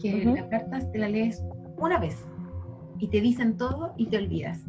que 0.00 0.24
las 0.24 0.46
cartas 0.48 0.90
te 0.92 0.98
la 0.98 1.08
lees 1.08 1.42
una 1.78 1.98
vez 1.98 2.24
y 2.98 3.08
te 3.08 3.20
dicen 3.20 3.56
todo 3.56 3.94
y 3.96 4.06
te 4.06 4.18
olvidas. 4.18 4.64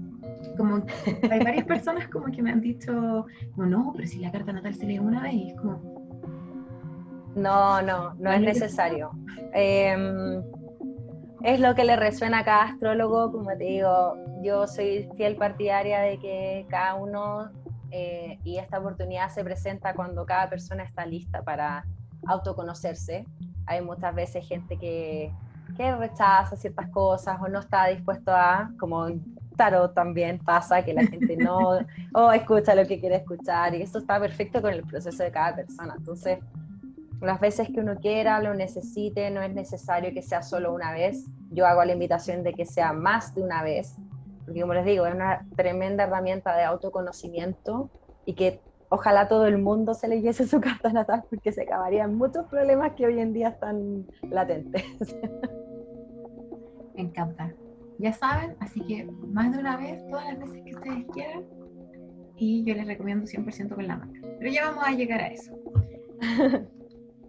Como 0.62 0.76
hay 1.32 1.40
varias 1.40 1.66
personas 1.74 2.08
como 2.10 2.26
que 2.28 2.44
me 2.44 2.52
han 2.52 2.62
dicho, 2.62 3.26
no, 3.58 3.66
no, 3.66 3.94
pero 3.96 4.08
si 4.08 4.20
la 4.20 4.32
carta 4.32 4.54
natal 4.54 4.76
se 4.76 4.86
lee 4.86 5.00
una 5.00 5.24
vez, 5.24 5.34
y 5.34 5.50
es 5.50 5.56
como... 5.60 5.82
No, 7.34 7.82
no, 7.82 8.14
no 8.20 8.32
es 8.32 8.42
necesario. 8.42 9.10
Eh, 9.56 10.40
es 11.42 11.60
lo 11.60 11.74
que 11.74 11.84
le 11.84 11.96
resuena 11.96 12.40
a 12.40 12.46
cada 12.46 12.64
astrólogo, 12.66 13.32
como 13.32 13.50
te 13.58 13.64
digo, 13.64 14.16
yo 14.44 14.68
soy 14.68 15.10
fiel 15.18 15.36
partidaria 15.36 16.02
de 16.02 16.20
que 16.20 16.68
cada 16.70 16.94
uno 16.94 17.50
eh, 17.90 18.38
y 18.44 18.58
esta 18.58 18.78
oportunidad 18.78 19.30
se 19.30 19.44
presenta 19.44 19.96
cuando 19.96 20.28
cada 20.28 20.48
persona 20.48 20.84
está 20.84 21.08
lista 21.08 21.42
para 21.42 21.86
autoconocerse. 22.28 23.26
Hay 23.66 23.82
muchas 23.82 24.14
veces 24.14 24.48
gente 24.48 24.78
que, 24.78 25.34
que 25.76 25.96
rechaza 25.96 26.56
ciertas 26.56 26.90
cosas 26.90 27.40
o 27.42 27.48
no 27.48 27.60
está 27.62 27.88
dispuesto 27.88 28.32
a, 28.32 28.70
como 28.80 29.08
tarot 29.62 29.94
también 29.94 30.40
pasa, 30.40 30.84
que 30.84 30.92
la 30.92 31.06
gente 31.06 31.38
no 31.38 31.78
o 32.16 32.32
escucha 32.32 32.74
lo 32.74 32.88
que 32.88 33.00
quiere 33.00 33.18
escuchar 33.18 33.76
y 33.76 33.84
eso 33.84 34.00
está 34.00 34.20
perfecto 34.20 34.60
con 34.60 34.74
el 34.74 34.82
proceso 34.82 35.22
de 35.22 35.32
cada 35.32 35.56
persona. 35.56 35.94
Entonces, 35.96 36.40
las 37.22 37.40
veces 37.40 37.70
que 37.70 37.80
uno 37.80 37.96
quiera, 37.98 38.42
lo 38.42 38.56
necesite, 38.56 39.30
no 39.30 39.44
es 39.44 39.54
necesario 39.54 40.12
que 40.14 40.24
sea 40.24 40.42
solo 40.42 40.74
una 40.74 40.92
vez. 40.94 41.26
Yo 41.52 41.68
hago 41.68 41.86
la 41.86 41.94
invitación 41.94 42.42
de 42.42 42.54
que 42.54 42.66
sea 42.66 42.92
más 42.92 43.36
de 43.36 43.44
una 43.44 43.62
vez, 43.62 43.96
porque 44.46 44.62
como 44.62 44.74
les 44.74 44.86
digo, 44.86 45.06
es 45.06 45.14
una 45.14 45.46
tremenda 45.56 46.06
herramienta 46.06 46.58
de 46.58 46.64
autoconocimiento 46.64 47.92
y 48.26 48.34
que 48.34 48.62
ojalá 48.90 49.28
todo 49.28 49.46
el 49.46 49.60
mundo 49.60 49.94
se 49.94 50.08
leyese 50.08 50.48
su 50.48 50.60
carta 50.68 50.92
natal 50.92 51.24
porque 51.30 51.52
se 51.52 51.62
acabarían 51.62 52.16
muchos 52.16 52.48
problemas 52.48 52.94
que 52.94 53.06
hoy 53.06 53.20
en 53.20 53.32
día 53.32 53.50
están 53.50 54.08
latentes. 54.24 54.84
Me 56.96 57.02
encanta. 57.02 57.54
Ya 58.02 58.14
saben, 58.14 58.56
así 58.60 58.82
que 58.82 59.06
más 59.28 59.52
de 59.52 59.60
una 59.60 59.78
vez, 59.78 60.06
todas 60.08 60.26
las 60.26 60.40
veces 60.40 60.64
que 60.66 60.76
ustedes 60.76 61.06
quieran, 61.14 61.44
y 62.36 62.64
yo 62.64 62.74
les 62.74 62.88
recomiendo 62.88 63.26
100% 63.26 63.76
con 63.76 63.88
la 63.88 63.98
marca. 63.98 64.20
Pero 64.40 64.52
ya 64.52 64.72
vamos 64.72 64.84
a 64.88 64.92
llegar 64.92 65.22
a 65.22 65.28
eso. 65.28 65.52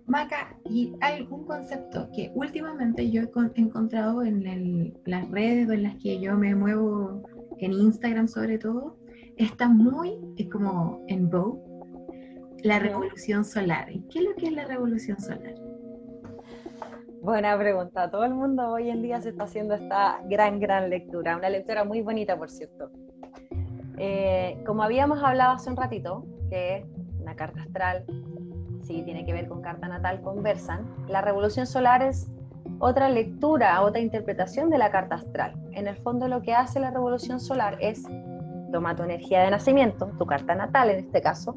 Maca, 0.06 0.56
y 0.64 0.94
algún 1.00 1.44
concepto 1.44 2.08
que 2.14 2.32
últimamente 2.34 3.10
yo 3.10 3.22
he 3.22 3.60
encontrado 3.60 4.22
en 4.22 4.94
las 5.04 5.30
redes 5.30 5.68
en 5.68 5.82
las 5.82 5.96
que 5.96 6.18
yo 6.20 6.36
me 6.36 6.54
muevo, 6.54 7.22
en 7.58 7.72
Instagram 7.72 8.26
sobre 8.26 8.58
todo, 8.58 8.96
está 9.36 9.68
muy 9.68 10.18
es 10.38 10.48
como 10.48 11.04
en 11.08 11.28
vogue, 11.28 11.60
la 12.62 12.78
revolución 12.78 13.44
solar. 13.44 13.90
¿Y 13.92 14.00
qué 14.08 14.20
es 14.20 14.24
lo 14.24 14.34
que 14.34 14.46
es 14.46 14.52
la 14.52 14.64
revolución 14.64 15.20
solar? 15.20 15.54
Buena 17.22 17.56
pregunta. 17.56 18.10
Todo 18.10 18.24
el 18.24 18.34
mundo 18.34 18.68
hoy 18.72 18.90
en 18.90 19.00
día 19.00 19.20
se 19.20 19.28
está 19.28 19.44
haciendo 19.44 19.74
esta 19.74 20.20
gran, 20.24 20.58
gran 20.58 20.90
lectura. 20.90 21.36
Una 21.36 21.48
lectura 21.48 21.84
muy 21.84 22.02
bonita, 22.02 22.36
por 22.36 22.50
cierto. 22.50 22.90
Eh, 23.96 24.60
como 24.66 24.82
habíamos 24.82 25.22
hablado 25.22 25.52
hace 25.52 25.70
un 25.70 25.76
ratito, 25.76 26.26
que 26.50 26.78
es 26.78 26.84
una 27.20 27.36
carta 27.36 27.60
astral 27.60 28.04
sí 28.82 29.02
tiene 29.04 29.24
que 29.24 29.32
ver 29.32 29.48
con 29.48 29.62
carta 29.62 29.88
natal, 29.88 30.20
conversan. 30.22 30.84
La 31.08 31.20
revolución 31.20 31.66
solar 31.66 32.02
es 32.02 32.28
otra 32.80 33.08
lectura, 33.08 33.80
otra 33.82 34.00
interpretación 34.00 34.70
de 34.70 34.78
la 34.78 34.90
carta 34.90 35.14
astral. 35.14 35.54
En 35.72 35.86
el 35.86 35.96
fondo 35.98 36.26
lo 36.26 36.42
que 36.42 36.54
hace 36.54 36.80
la 36.80 36.90
revolución 36.90 37.38
solar 37.38 37.78
es 37.80 38.02
toma 38.72 38.96
tu 38.96 39.04
energía 39.04 39.42
de 39.42 39.50
nacimiento, 39.50 40.10
tu 40.18 40.26
carta 40.26 40.54
natal 40.54 40.90
en 40.90 40.98
este 40.98 41.20
caso, 41.20 41.56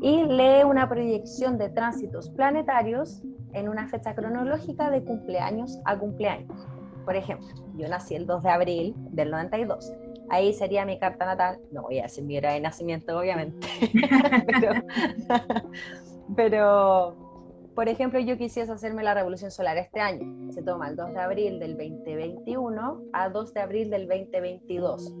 y 0.00 0.24
lee 0.24 0.64
una 0.64 0.88
proyección 0.88 1.58
de 1.58 1.68
tránsitos 1.68 2.30
planetarios 2.30 3.22
en 3.52 3.68
una 3.68 3.88
fecha 3.88 4.14
cronológica 4.14 4.90
de 4.90 5.02
cumpleaños 5.02 5.78
a 5.84 5.98
cumpleaños. 5.98 6.66
Por 7.04 7.14
ejemplo, 7.14 7.48
yo 7.76 7.88
nací 7.88 8.14
el 8.16 8.26
2 8.26 8.42
de 8.42 8.50
abril 8.50 8.94
del 9.10 9.30
92. 9.30 9.92
Ahí 10.28 10.52
sería 10.52 10.84
mi 10.84 10.98
carta 10.98 11.24
natal. 11.24 11.60
No 11.70 11.82
voy 11.82 12.00
a 12.00 12.04
decir 12.04 12.24
mi 12.24 12.36
hora 12.36 12.52
de 12.52 12.60
nacimiento, 12.60 13.16
obviamente. 13.16 13.66
pero, 14.46 14.72
pero, 16.34 17.16
por 17.76 17.88
ejemplo, 17.88 18.18
yo 18.18 18.36
quisiese 18.36 18.72
hacerme 18.72 19.04
la 19.04 19.14
revolución 19.14 19.52
solar 19.52 19.76
este 19.76 20.00
año. 20.00 20.50
Se 20.52 20.62
toma 20.62 20.88
el 20.88 20.96
2 20.96 21.12
de 21.12 21.20
abril 21.20 21.58
del 21.60 21.76
2021 21.76 23.02
a 23.12 23.28
2 23.28 23.54
de 23.54 23.60
abril 23.60 23.90
del 23.90 24.08
2022. 24.08 25.14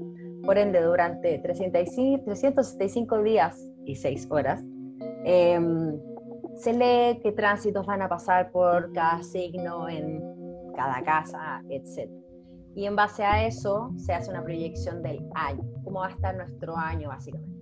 Por 0.44 0.58
ende, 0.58 0.80
durante 0.80 1.38
365, 1.38 2.24
365 2.24 3.22
días 3.22 3.56
y 3.84 3.94
6 3.94 4.26
horas, 4.30 4.64
em, 5.24 6.00
se 6.56 6.72
lee 6.72 7.20
qué 7.22 7.32
tránsitos 7.32 7.86
van 7.86 8.02
a 8.02 8.08
pasar 8.08 8.50
por 8.50 8.92
cada 8.92 9.22
signo 9.22 9.88
en 9.88 10.22
cada 10.74 11.02
casa, 11.02 11.62
etc. 11.70 12.10
Y 12.74 12.86
en 12.86 12.96
base 12.96 13.24
a 13.24 13.46
eso 13.46 13.90
se 13.96 14.12
hace 14.12 14.30
una 14.30 14.42
proyección 14.42 15.02
del 15.02 15.26
año, 15.34 15.62
cómo 15.84 16.00
va 16.00 16.08
a 16.08 16.10
estar 16.10 16.36
nuestro 16.36 16.76
año 16.76 17.08
básicamente. 17.08 17.56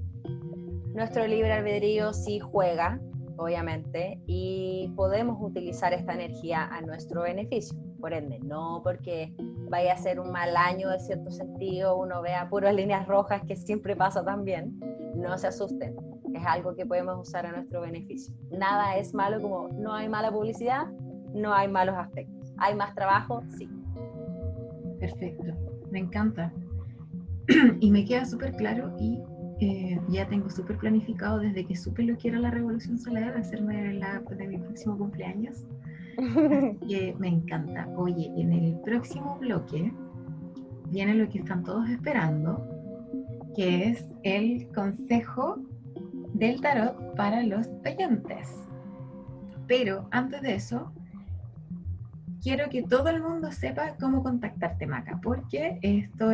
Nuestro 0.95 1.27
libre 1.27 1.53
albedrío 1.53 2.13
sí 2.13 2.39
juega 2.39 3.01
obviamente, 3.37 4.21
y 4.27 4.93
podemos 4.97 5.39
utilizar 5.41 5.93
esta 5.93 6.15
energía 6.15 6.65
a 6.67 6.81
nuestro 6.83 7.23
beneficio. 7.23 7.77
Por 8.05 8.13
ende, 8.13 8.39
no 8.41 8.83
porque 8.85 9.33
vaya 9.71 9.95
a 9.95 9.97
ser 9.97 10.21
un 10.21 10.31
mal 10.31 10.55
año 10.59 10.91
de 10.91 11.01
cierto 11.01 11.31
sentido, 11.31 11.97
uno 11.97 12.21
vea 12.21 12.51
puras 12.51 12.75
líneas 12.75 13.09
rojas, 13.09 13.41
que 13.49 13.57
siempre 13.57 13.97
pasa 13.97 14.23
también, 14.23 14.79
no 15.15 15.39
se 15.39 15.47
asusten, 15.47 15.97
es 16.35 16.45
algo 16.45 16.75
que 16.77 16.85
podemos 16.85 17.27
usar 17.27 17.47
a 17.47 17.53
nuestro 17.53 17.81
beneficio. 17.81 18.35
Nada 18.51 18.99
es 18.99 19.15
malo 19.15 19.41
como 19.41 19.69
no 19.69 19.95
hay 19.95 20.11
mala 20.11 20.31
publicidad, 20.31 20.87
no 21.33 21.55
hay 21.55 21.67
malos 21.67 21.95
aspectos. 21.97 22.53
¿Hay 22.59 22.75
más 22.75 22.95
trabajo? 22.95 23.43
Sí. 23.57 23.71
Perfecto, 25.01 25.55
me 25.91 26.01
encanta. 26.01 26.53
y 27.81 27.91
me 27.91 28.05
queda 28.05 28.27
súper 28.27 28.53
claro 28.53 28.95
y 29.01 29.23
eh, 29.61 29.99
ya 30.11 30.29
tengo 30.29 30.51
súper 30.51 30.77
planificado 30.77 31.39
desde 31.39 31.65
que 31.65 31.75
supe 31.75 32.03
lo 32.03 32.19
que 32.19 32.29
era 32.29 32.39
la 32.39 32.51
revolución 32.51 32.99
solar, 32.99 33.35
hacerme 33.35 33.95
la 33.95 34.21
de 34.21 34.47
mi 34.47 34.59
próximo 34.59 34.99
cumpleaños. 34.99 35.65
que 36.89 37.15
me 37.19 37.29
encanta. 37.29 37.89
Oye, 37.97 38.33
en 38.37 38.53
el 38.53 38.81
próximo 38.81 39.39
bloque 39.39 39.93
viene 40.91 41.15
lo 41.15 41.29
que 41.29 41.39
están 41.39 41.65
todos 41.65 41.89
esperando, 41.89 42.67
que 43.57 43.89
es 43.89 44.09
el 44.23 44.69
consejo 44.75 45.59
del 46.35 46.61
tarot 46.61 47.15
para 47.17 47.43
los 47.43 47.69
oyentes. 47.87 48.69
Pero 49.67 50.09
antes 50.11 50.43
de 50.43 50.55
eso, 50.55 50.93
quiero 52.43 52.69
que 52.69 52.83
todo 52.83 53.09
el 53.09 53.23
mundo 53.23 53.51
sepa 53.51 53.97
cómo 53.99 54.23
contactarte, 54.23 54.87
Maca, 54.87 55.21
porque 55.23 55.79
esto 55.83 56.31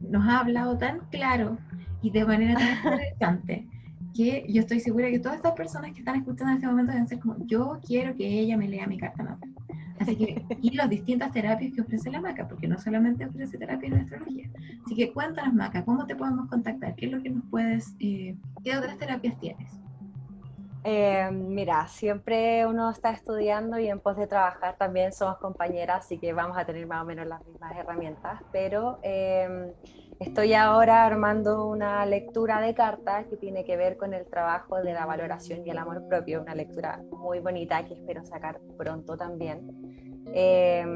nos 0.00 0.26
ha 0.26 0.40
hablado 0.40 0.78
tan 0.78 1.00
claro 1.10 1.58
y 2.02 2.10
de 2.10 2.24
manera 2.24 2.54
tan 2.58 2.64
interesante 2.80 3.68
que 4.14 4.46
yo 4.48 4.60
estoy 4.60 4.80
segura 4.80 5.10
que 5.10 5.18
todas 5.18 5.36
estas 5.36 5.52
personas 5.52 5.92
que 5.92 6.00
están 6.00 6.16
escuchando 6.16 6.50
en 6.50 6.56
este 6.56 6.66
momento 6.66 6.92
deben 6.92 7.08
ser 7.08 7.18
como, 7.18 7.36
yo 7.46 7.78
quiero 7.86 8.14
que 8.16 8.26
ella 8.26 8.56
me 8.56 8.68
lea 8.68 8.86
mi 8.86 8.98
carta 8.98 9.22
natal. 9.22 9.50
Así 9.98 10.16
y 10.62 10.70
las 10.74 10.88
distintas 10.88 11.30
terapias 11.30 11.74
que 11.74 11.82
ofrece 11.82 12.10
la 12.10 12.22
MACA, 12.22 12.48
porque 12.48 12.66
no 12.66 12.78
solamente 12.78 13.26
ofrece 13.26 13.58
terapia 13.58 13.90
de 13.90 14.00
astrología. 14.00 14.50
Así 14.86 14.94
que 14.94 15.12
cuéntanos, 15.12 15.52
MACA, 15.52 15.84
¿cómo 15.84 16.06
te 16.06 16.16
podemos 16.16 16.48
contactar? 16.48 16.94
¿Qué 16.94 17.06
es 17.06 17.12
lo 17.12 17.22
que 17.22 17.28
nos 17.30 17.44
puedes, 17.50 17.94
eh, 18.00 18.34
qué 18.64 18.76
otras 18.78 18.96
terapias 18.96 19.38
tienes? 19.38 19.70
Eh, 20.82 21.28
mira, 21.30 21.86
siempre 21.88 22.66
uno 22.66 22.90
está 22.90 23.10
estudiando 23.10 23.78
y 23.78 23.88
en 23.88 24.00
pos 24.00 24.16
de 24.16 24.26
trabajar 24.26 24.76
también 24.78 25.12
somos 25.12 25.36
compañeras, 25.38 26.06
así 26.06 26.18
que 26.18 26.32
vamos 26.32 26.56
a 26.56 26.64
tener 26.64 26.86
más 26.86 27.02
o 27.02 27.06
menos 27.06 27.26
las 27.26 27.44
mismas 27.44 27.76
herramientas, 27.76 28.40
pero 28.50 28.98
eh, 29.02 29.74
estoy 30.20 30.54
ahora 30.54 31.04
armando 31.04 31.66
una 31.66 32.06
lectura 32.06 32.62
de 32.62 32.74
cartas 32.74 33.26
que 33.26 33.36
tiene 33.36 33.62
que 33.64 33.76
ver 33.76 33.98
con 33.98 34.14
el 34.14 34.26
trabajo 34.26 34.76
de 34.82 34.94
la 34.94 35.04
valoración 35.04 35.66
y 35.66 35.70
el 35.70 35.76
amor 35.76 36.08
propio, 36.08 36.40
una 36.40 36.54
lectura 36.54 37.02
muy 37.10 37.40
bonita 37.40 37.84
que 37.84 37.94
espero 37.94 38.24
sacar 38.24 38.58
pronto 38.78 39.18
también. 39.18 39.68
Eh, 40.32 40.86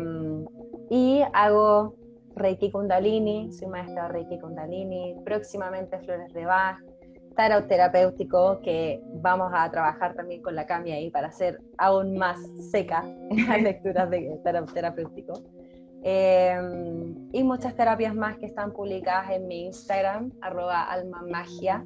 y 0.88 1.22
hago 1.34 1.96
Reiki 2.36 2.70
Kundalini, 2.70 3.52
soy 3.52 3.68
maestra 3.68 4.04
de 4.04 4.08
Reiki 4.08 4.40
Kundalini, 4.40 5.16
próximamente 5.24 5.98
Flores 6.00 6.32
de 6.32 6.46
Bach, 6.46 6.78
tarot 7.34 7.66
terapéutico 7.66 8.60
que 8.62 9.02
vamos 9.14 9.52
a 9.54 9.70
trabajar 9.70 10.14
también 10.14 10.42
con 10.42 10.54
la 10.54 10.66
Cami 10.66 10.92
ahí 10.92 11.10
para 11.10 11.28
hacer 11.28 11.60
aún 11.78 12.16
más 12.16 12.38
seca 12.70 13.04
las 13.48 13.62
lecturas 13.62 14.10
de 14.10 14.40
tarot 14.44 14.72
terapéutico. 14.72 15.42
Em, 16.06 17.14
y 17.32 17.42
muchas 17.42 17.74
terapias 17.74 18.14
más 18.14 18.36
que 18.36 18.44
están 18.44 18.72
publicadas 18.72 19.30
en 19.30 19.48
mi 19.48 19.64
Instagram, 19.64 20.32
arroba 20.42 20.82
almamagia. 20.82 21.84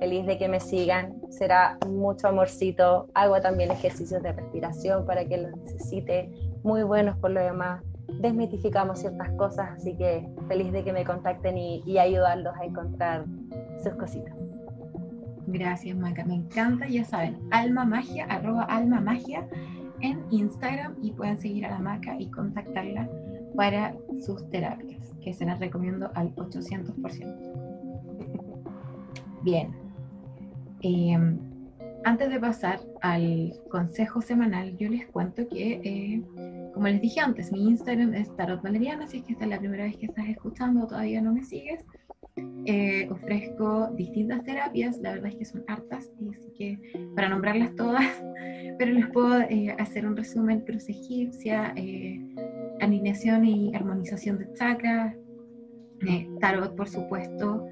Feliz 0.00 0.24
de 0.26 0.38
que 0.38 0.48
me 0.48 0.58
sigan, 0.58 1.20
será 1.28 1.76
mucho 1.86 2.28
amorcito. 2.28 3.08
Hago 3.12 3.40
también 3.42 3.70
ejercicios 3.70 4.22
de 4.22 4.32
respiración 4.32 5.04
para 5.04 5.26
que 5.26 5.36
los 5.36 5.54
necesite, 5.58 6.32
muy 6.62 6.82
buenos 6.82 7.18
por 7.18 7.30
lo 7.30 7.40
demás. 7.40 7.82
Desmitificamos 8.20 9.00
ciertas 9.00 9.30
cosas, 9.32 9.68
así 9.76 9.94
que 9.94 10.26
feliz 10.48 10.72
de 10.72 10.82
que 10.82 10.94
me 10.94 11.04
contacten 11.04 11.58
y, 11.58 11.82
y 11.84 11.98
ayudarlos 11.98 12.56
a 12.56 12.64
encontrar 12.64 13.26
sus 13.82 13.92
cositas. 13.96 14.37
Gracias, 15.50 15.96
Maca. 15.96 16.24
Me 16.26 16.34
encanta, 16.34 16.86
ya 16.88 17.04
saben, 17.04 17.38
alma 17.50 17.84
magia, 17.86 18.26
arroba 18.26 18.64
alma 18.64 19.00
magia 19.00 19.48
en 20.00 20.22
Instagram 20.30 20.96
y 21.02 21.12
pueden 21.12 21.38
seguir 21.38 21.64
a 21.66 21.70
la 21.70 21.78
Maca 21.78 22.16
y 22.18 22.26
contactarla 22.26 23.08
para 23.56 23.94
sus 24.20 24.48
terapias, 24.50 25.14
que 25.22 25.32
se 25.32 25.46
las 25.46 25.58
recomiendo 25.58 26.10
al 26.14 26.34
800%. 26.36 27.52
Bien. 29.42 29.70
Em, 30.82 31.38
antes 32.04 32.28
de 32.28 32.38
pasar 32.38 32.80
al 33.00 33.54
consejo 33.70 34.20
semanal, 34.20 34.76
yo 34.76 34.90
les 34.90 35.06
cuento 35.06 35.48
que, 35.48 35.80
eh, 35.82 36.22
como 36.74 36.88
les 36.88 37.00
dije 37.00 37.20
antes, 37.20 37.50
mi 37.52 37.68
Instagram 37.68 38.12
es 38.14 38.36
Tarot 38.36 38.62
Valeriana, 38.62 39.06
si 39.06 39.18
es 39.18 39.24
que 39.24 39.32
esta 39.32 39.44
es 39.44 39.50
la 39.50 39.58
primera 39.58 39.84
vez 39.84 39.96
que 39.96 40.06
estás 40.06 40.28
escuchando 40.28 40.84
o 40.84 40.86
todavía 40.86 41.22
no 41.22 41.32
me 41.32 41.42
sigues. 41.42 41.84
Eh, 42.66 43.08
ofrezco 43.10 43.88
distintas 43.96 44.44
terapias, 44.44 44.98
la 44.98 45.12
verdad 45.12 45.28
es 45.28 45.36
que 45.36 45.44
son 45.46 45.64
hartas, 45.68 46.10
así 46.36 46.50
que 46.52 46.78
para 47.14 47.30
nombrarlas 47.30 47.74
todas, 47.76 48.04
pero 48.78 48.92
les 48.92 49.06
puedo 49.06 49.40
eh, 49.40 49.74
hacer 49.78 50.06
un 50.06 50.16
resumen, 50.16 50.60
cruz 50.60 50.88
egipcia, 50.88 51.72
eh, 51.76 52.20
alineación 52.80 53.46
y 53.46 53.74
armonización 53.74 54.38
de 54.38 54.52
chakras, 54.52 55.16
tarot 56.40 56.76
por 56.76 56.88
supuesto, 56.88 57.66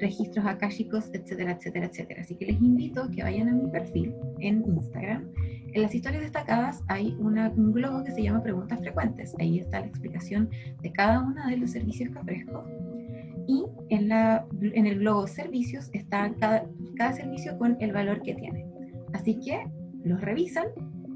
registros 0.00 0.44
akáshicos, 0.46 1.10
etcétera, 1.12 1.52
etcétera, 1.52 1.86
etcétera. 1.86 2.22
Así 2.22 2.34
que 2.34 2.46
les 2.46 2.60
invito 2.60 3.02
a 3.02 3.10
que 3.10 3.22
vayan 3.22 3.48
a 3.48 3.52
mi 3.52 3.70
perfil 3.70 4.14
en 4.40 4.64
Instagram. 4.66 5.30
En 5.72 5.82
las 5.82 5.94
historias 5.94 6.22
destacadas 6.22 6.82
hay 6.88 7.14
un 7.20 7.72
globo 7.72 8.02
que 8.02 8.10
se 8.10 8.22
llama 8.22 8.42
preguntas 8.42 8.80
frecuentes. 8.80 9.36
Ahí 9.38 9.60
está 9.60 9.78
la 9.80 9.86
explicación 9.86 10.50
de 10.82 10.92
cada 10.92 11.20
uno 11.20 11.46
de 11.46 11.56
los 11.58 11.70
servicios 11.70 12.10
que 12.10 12.18
ofrezco 12.18 12.64
y 13.46 13.64
en, 13.88 14.08
la, 14.08 14.46
en 14.60 14.86
el 14.86 14.98
globo 14.98 15.26
servicios 15.26 15.90
está 15.92 16.32
cada, 16.38 16.64
cada 16.96 17.12
servicio 17.12 17.58
con 17.58 17.76
el 17.80 17.92
valor 17.92 18.22
que 18.22 18.34
tiene. 18.34 18.66
Así 19.12 19.38
que 19.40 19.64
los 20.04 20.20
revisan, 20.20 20.66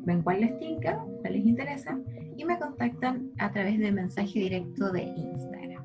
ven 0.05 0.23
cuál 0.23 0.41
les 0.41 0.59
tinca, 0.59 1.05
cuál 1.21 1.35
les 1.35 1.47
interesa 1.47 1.99
y 2.37 2.45
me 2.45 2.59
contactan 2.59 3.31
a 3.39 3.53
través 3.53 3.79
de 3.79 3.93
mensaje 3.93 4.39
directo 4.39 4.93
de 4.93 5.03
Instagram. 5.03 5.85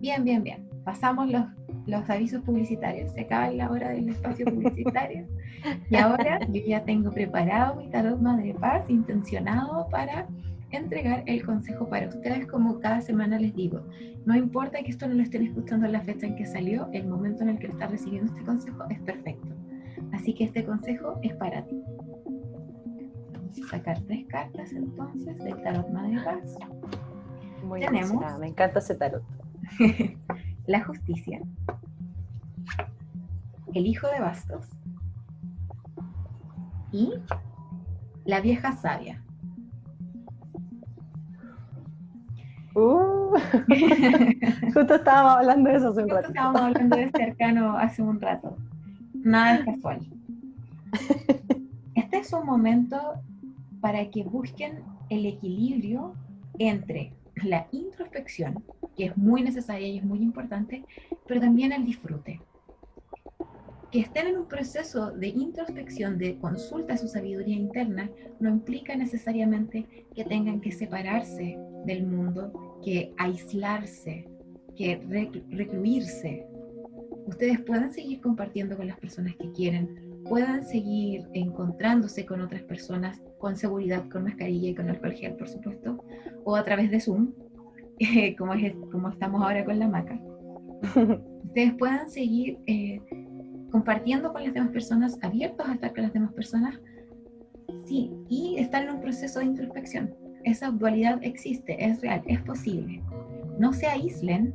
Bien, 0.00 0.24
bien, 0.24 0.42
bien. 0.42 0.68
Pasamos 0.84 1.28
los, 1.30 1.44
los 1.86 2.08
avisos 2.08 2.42
publicitarios. 2.42 3.12
Se 3.12 3.22
acaba 3.22 3.50
la 3.50 3.70
hora 3.70 3.90
del 3.90 4.08
espacio 4.08 4.46
publicitario. 4.54 5.26
y 5.90 5.96
ahora 5.96 6.40
yo 6.46 6.62
ya 6.66 6.84
tengo 6.84 7.10
preparado 7.10 7.76
mi 7.76 7.88
tarot 7.90 8.20
Madre 8.20 8.54
Paz, 8.54 8.88
intencionado 8.88 9.88
para 9.90 10.26
entregar 10.70 11.22
el 11.26 11.44
consejo 11.44 11.88
para 11.88 12.08
ustedes 12.08 12.46
como 12.46 12.78
cada 12.80 13.00
semana 13.00 13.38
les 13.38 13.54
digo. 13.54 13.86
No 14.26 14.36
importa 14.36 14.82
que 14.82 14.90
esto 14.90 15.06
no 15.06 15.14
lo 15.14 15.22
estén 15.22 15.42
escuchando 15.42 15.86
en 15.86 15.92
la 15.92 16.02
fecha 16.02 16.26
en 16.26 16.36
que 16.36 16.46
salió, 16.46 16.88
el 16.92 17.06
momento 17.06 17.42
en 17.42 17.50
el 17.50 17.58
que 17.58 17.68
estás 17.68 17.90
recibiendo 17.90 18.32
este 18.32 18.44
consejo 18.44 18.84
es 18.90 19.00
perfecto. 19.00 19.48
Así 20.12 20.34
que 20.34 20.44
este 20.44 20.64
consejo 20.64 21.18
es 21.22 21.34
para 21.36 21.64
ti. 21.66 21.82
Vamos 23.32 23.58
a 23.64 23.68
sacar 23.70 24.00
tres 24.02 24.26
cartas 24.26 24.72
entonces 24.72 25.38
del 25.38 25.62
tarot 25.62 25.88
Madre 25.90 26.18
Paz. 26.24 26.56
Muy 27.64 27.80
Tenemos, 27.80 28.38
me 28.38 28.48
encanta 28.48 28.78
ese 28.78 28.94
tarot. 28.94 29.22
la 30.66 30.84
justicia, 30.84 31.40
el 33.74 33.86
hijo 33.86 34.08
de 34.08 34.20
bastos 34.20 34.66
y 36.92 37.14
la 38.24 38.40
vieja 38.40 38.72
sabia. 38.72 39.22
Uh, 42.78 43.34
justo 44.72 44.94
estábamos 44.94 45.38
hablando 45.38 45.68
de 45.68 45.76
eso 45.76 45.88
hace 45.88 46.02
un 46.04 46.10
rato. 46.10 46.28
Estábamos 46.28 46.60
hablando 46.60 46.96
de 46.96 47.10
arcano 47.24 47.76
hace 47.76 48.02
un 48.02 48.20
rato. 48.20 48.56
Nada 49.14 49.56
es 49.56 49.64
casual. 49.64 50.06
Este 51.96 52.18
es 52.18 52.32
un 52.32 52.46
momento 52.46 53.14
para 53.80 54.08
que 54.10 54.22
busquen 54.22 54.84
el 55.10 55.26
equilibrio 55.26 56.14
entre 56.60 57.12
la 57.42 57.66
introspección, 57.72 58.62
que 58.96 59.06
es 59.06 59.16
muy 59.16 59.42
necesaria 59.42 59.88
y 59.88 59.98
es 59.98 60.04
muy 60.04 60.20
importante, 60.20 60.84
pero 61.26 61.40
también 61.40 61.72
el 61.72 61.84
disfrute. 61.84 62.40
Que 63.90 64.00
estén 64.00 64.28
en 64.28 64.38
un 64.38 64.46
proceso 64.46 65.10
de 65.10 65.28
introspección, 65.28 66.16
de 66.16 66.38
consulta 66.38 66.94
a 66.94 66.98
su 66.98 67.08
sabiduría 67.08 67.56
interna, 67.56 68.08
no 68.38 68.50
implica 68.50 68.94
necesariamente 68.94 70.06
que 70.14 70.24
tengan 70.24 70.60
que 70.60 70.70
separarse 70.70 71.58
del 71.84 72.06
mundo 72.06 72.67
que 72.82 73.12
aislarse, 73.16 74.28
que 74.76 75.00
recluirse. 75.50 76.46
Ustedes 77.26 77.60
puedan 77.60 77.92
seguir 77.92 78.20
compartiendo 78.20 78.76
con 78.76 78.86
las 78.86 78.98
personas 78.98 79.34
que 79.36 79.50
quieren, 79.52 80.22
puedan 80.24 80.64
seguir 80.64 81.26
encontrándose 81.34 82.24
con 82.24 82.40
otras 82.40 82.62
personas 82.62 83.20
con 83.38 83.56
seguridad, 83.56 84.08
con 84.08 84.24
mascarilla 84.24 84.70
y 84.70 84.74
con 84.74 84.88
alcohol 84.88 85.12
gel, 85.12 85.34
por 85.34 85.48
supuesto, 85.48 86.04
o 86.44 86.56
a 86.56 86.64
través 86.64 86.90
de 86.90 87.00
Zoom, 87.00 87.32
como, 88.38 88.54
es, 88.54 88.74
como 88.90 89.08
estamos 89.10 89.42
ahora 89.42 89.64
con 89.64 89.78
la 89.78 89.88
maca. 89.88 90.20
Ustedes 91.44 91.74
puedan 91.74 92.10
seguir 92.10 92.58
eh, 92.66 93.00
compartiendo 93.70 94.32
con 94.32 94.44
las 94.44 94.54
demás 94.54 94.70
personas, 94.70 95.18
abiertos 95.22 95.66
a 95.68 95.74
estar 95.74 95.92
con 95.92 96.02
las 96.02 96.12
demás 96.12 96.32
personas, 96.32 96.80
sí, 97.84 98.12
y 98.28 98.56
estar 98.58 98.82
en 98.82 98.94
un 98.94 99.00
proceso 99.00 99.40
de 99.40 99.46
introspección 99.46 100.14
esa 100.48 100.70
dualidad 100.70 101.18
existe, 101.22 101.84
es 101.84 102.00
real, 102.00 102.22
es 102.26 102.40
posible. 102.42 103.02
No 103.58 103.72
se 103.72 103.86
aíslen 103.86 104.52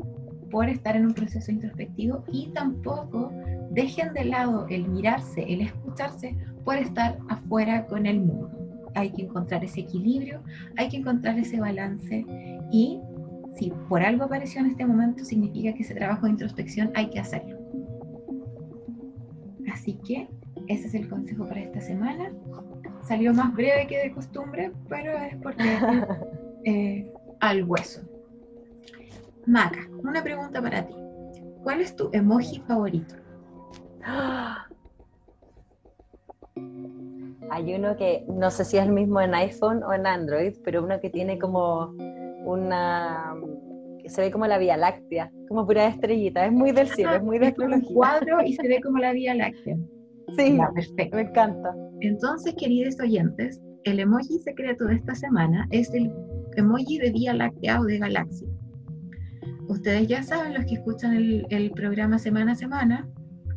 por 0.51 0.69
estar 0.69 0.95
en 0.95 1.07
un 1.07 1.13
proceso 1.13 1.51
introspectivo 1.51 2.23
y 2.31 2.47
tampoco 2.53 3.31
dejen 3.71 4.13
de 4.13 4.25
lado 4.25 4.67
el 4.69 4.87
mirarse, 4.87 5.41
el 5.51 5.61
escucharse 5.61 6.35
por 6.63 6.75
estar 6.75 7.17
afuera 7.27 7.85
con 7.87 8.05
el 8.05 8.19
mundo. 8.19 8.51
Hay 8.95 9.11
que 9.11 9.23
encontrar 9.23 9.63
ese 9.63 9.81
equilibrio, 9.81 10.41
hay 10.77 10.89
que 10.89 10.97
encontrar 10.97 11.39
ese 11.39 11.59
balance 11.59 12.25
y 12.71 12.99
si 13.55 13.71
por 13.89 14.01
algo 14.01 14.25
apareció 14.25 14.61
en 14.61 14.67
este 14.67 14.85
momento, 14.85 15.23
significa 15.25 15.73
que 15.73 15.83
ese 15.83 15.95
trabajo 15.95 16.25
de 16.25 16.31
introspección 16.31 16.91
hay 16.95 17.09
que 17.09 17.19
hacerlo. 17.19 17.57
Así 19.71 19.93
que 20.05 20.27
ese 20.67 20.87
es 20.87 20.93
el 20.93 21.09
consejo 21.09 21.47
para 21.47 21.61
esta 21.61 21.81
semana 21.81 22.31
salió 23.13 23.31
más 23.31 23.53
breve 23.53 23.85
que 23.85 23.99
de 23.99 24.11
costumbre, 24.11 24.71
pero 24.89 25.11
es 25.11 25.35
porque 25.37 25.63
eh, 26.65 27.13
al 27.39 27.63
hueso. 27.63 28.01
Maca, 29.45 29.87
una 30.03 30.23
pregunta 30.23 30.59
para 30.59 30.87
ti. 30.87 30.95
¿Cuál 31.61 31.81
es 31.81 31.95
tu 31.95 32.09
emoji 32.11 32.59
favorito? 32.61 33.13
Hay 37.51 37.75
uno 37.75 37.95
que 37.95 38.25
no 38.27 38.49
sé 38.49 38.65
si 38.65 38.77
es 38.77 38.83
el 38.83 38.91
mismo 38.91 39.21
en 39.21 39.35
iPhone 39.35 39.83
o 39.83 39.93
en 39.93 40.07
Android, 40.07 40.55
pero 40.63 40.83
uno 40.83 40.99
que 40.99 41.11
tiene 41.11 41.37
como 41.37 41.93
una 42.45 43.35
que 44.01 44.09
se 44.09 44.21
ve 44.21 44.31
como 44.31 44.47
la 44.47 44.57
Vía 44.57 44.75
Láctea, 44.75 45.31
como 45.47 45.67
pura 45.67 45.85
estrellita, 45.85 46.47
es 46.47 46.51
muy 46.51 46.71
del 46.71 46.87
cielo, 46.87 47.13
es 47.13 47.21
muy 47.21 47.37
de 47.37 47.53
un 47.59 47.81
cuadro 47.81 48.41
y 48.41 48.53
se 48.53 48.67
ve 48.67 48.81
como 48.81 48.97
la 48.97 49.13
Vía 49.13 49.35
Láctea. 49.35 49.77
Sí, 50.37 50.57
perfecto. 50.75 51.17
me 51.17 51.23
encanta. 51.23 51.75
Entonces, 52.01 52.55
queridos 52.57 52.99
oyentes, 52.99 53.61
el 53.83 53.99
emoji 53.99 54.39
secreto 54.39 54.85
de 54.85 54.95
esta 54.95 55.15
semana 55.15 55.67
es 55.71 55.93
el 55.93 56.11
emoji 56.55 56.97
de 56.97 57.11
Vía 57.11 57.33
Láctea 57.33 57.79
o 57.79 57.83
de 57.83 57.99
galaxia. 57.99 58.47
Ustedes 59.67 60.07
ya 60.07 60.23
saben, 60.23 60.53
los 60.53 60.65
que 60.65 60.75
escuchan 60.75 61.15
el, 61.15 61.45
el 61.49 61.71
programa 61.71 62.19
semana 62.19 62.53
a 62.53 62.55
semana, 62.55 63.07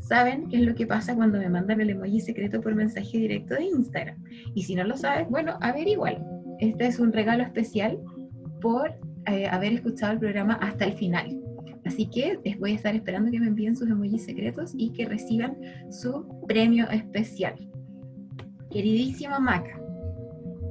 saben 0.01 0.49
qué 0.49 0.57
es 0.59 0.63
lo 0.63 0.75
que 0.75 0.87
pasa 0.87 1.15
cuando 1.15 1.39
me 1.39 1.49
mandan 1.49 1.81
el 1.81 1.91
emoji 1.91 2.21
secreto 2.21 2.61
por 2.61 2.75
mensaje 2.75 3.19
directo 3.19 3.55
de 3.55 3.65
Instagram. 3.65 4.23
Y 4.55 4.63
si 4.63 4.75
no 4.75 4.85
lo 4.85 4.97
sabes, 4.97 5.29
bueno, 5.29 5.57
averigualo. 5.61 6.25
Este 6.61 6.87
es 6.87 7.01
un 7.01 7.13
regalo 7.13 7.43
especial 7.43 7.99
por 8.61 8.95
eh, 9.27 9.47
haber 9.49 9.73
escuchado 9.73 10.13
el 10.13 10.19
programa 10.19 10.55
hasta 10.55 10.85
el 10.85 10.93
final. 10.93 11.46
Así 11.87 12.07
que 12.11 12.39
les 12.45 12.59
voy 12.59 12.73
a 12.73 12.75
estar 12.75 12.95
esperando 12.95 13.31
que 13.31 13.39
me 13.39 13.47
envíen 13.47 13.77
sus 13.77 13.89
emojis 13.89 14.25
secretos 14.25 14.73
y 14.77 14.91
que 14.91 15.07
reciban 15.07 15.57
su 15.91 16.27
premio 16.47 16.91
especial. 16.91 17.55
Queridísima 18.71 19.39
Maca, 19.39 19.81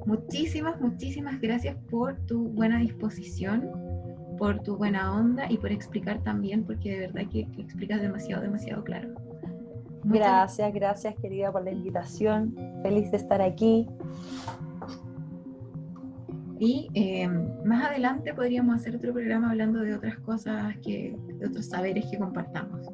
muchísimas, 0.06 0.80
muchísimas 0.82 1.40
gracias 1.40 1.78
por 1.90 2.18
tu 2.26 2.50
buena 2.50 2.80
disposición, 2.80 3.72
por 4.38 4.60
tu 4.62 4.76
buena 4.76 5.16
onda 5.16 5.50
y 5.50 5.58
por 5.58 5.72
explicar 5.72 6.22
también, 6.24 6.66
porque 6.66 6.92
de 6.92 7.00
verdad 7.08 7.30
que, 7.32 7.48
explicas 7.58 8.02
demasiado, 8.02 8.44
demasiado 8.44 8.84
claro. 8.84 9.10
gracias, 10.04 10.74
gracias 10.74 11.16
querida 11.16 11.52
por 11.52 11.64
la 11.64 11.72
invitación. 11.72 12.54
Feliz 12.84 13.10
de 13.12 13.18
estar 13.18 13.42
aquí. 13.42 13.88
Y 16.60 16.90
eh, 16.94 17.28
más 17.66 17.86
adelante 17.86 18.34
podríamos 18.34 18.76
hacer 18.76 18.96
otro 18.96 19.14
programa 19.14 19.52
hablando 19.52 19.82
de 19.82 19.96
otras 19.96 20.18
cosas, 20.20 20.76
que, 20.84 21.16
de 21.40 21.48
otros 21.48 21.66
saberes 21.66 22.06
que 22.10 22.18
compartamos. 22.18 22.88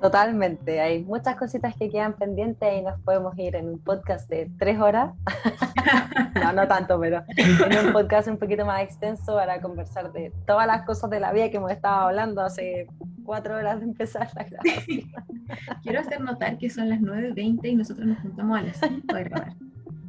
Totalmente, 0.00 0.80
hay 0.80 1.04
muchas 1.04 1.36
cositas 1.36 1.76
que 1.76 1.90
quedan 1.90 2.14
pendientes 2.14 2.72
y 2.74 2.80
nos 2.80 2.98
podemos 3.00 3.38
ir 3.38 3.54
en 3.54 3.68
un 3.68 3.78
podcast 3.80 4.30
de 4.30 4.50
tres 4.58 4.80
horas. 4.80 5.12
no, 6.42 6.52
no 6.54 6.66
tanto, 6.66 6.98
pero 6.98 7.22
en 7.36 7.86
un 7.86 7.92
podcast 7.92 8.28
un 8.28 8.38
poquito 8.38 8.64
más 8.64 8.82
extenso 8.82 9.34
para 9.34 9.60
conversar 9.60 10.10
de 10.12 10.32
todas 10.46 10.66
las 10.66 10.86
cosas 10.86 11.10
de 11.10 11.20
la 11.20 11.32
vida 11.32 11.50
que 11.50 11.58
hemos 11.58 11.70
estado 11.70 12.08
hablando 12.08 12.40
hace 12.40 12.86
cuatro 13.24 13.56
horas 13.56 13.80
de 13.80 13.86
empezar 13.86 14.30
la 14.34 14.44
grabación. 14.44 15.10
Quiero 15.82 16.00
hacer 16.00 16.20
notar 16.22 16.56
que 16.56 16.70
son 16.70 16.88
las 16.88 17.00
9.20 17.00 17.68
y 17.68 17.74
nosotros 17.74 18.06
nos 18.06 18.20
juntamos 18.20 18.58
a 18.58 18.62
las 18.62 18.78
5 18.78 19.14
a 19.14 19.18
grabar. 19.20 19.54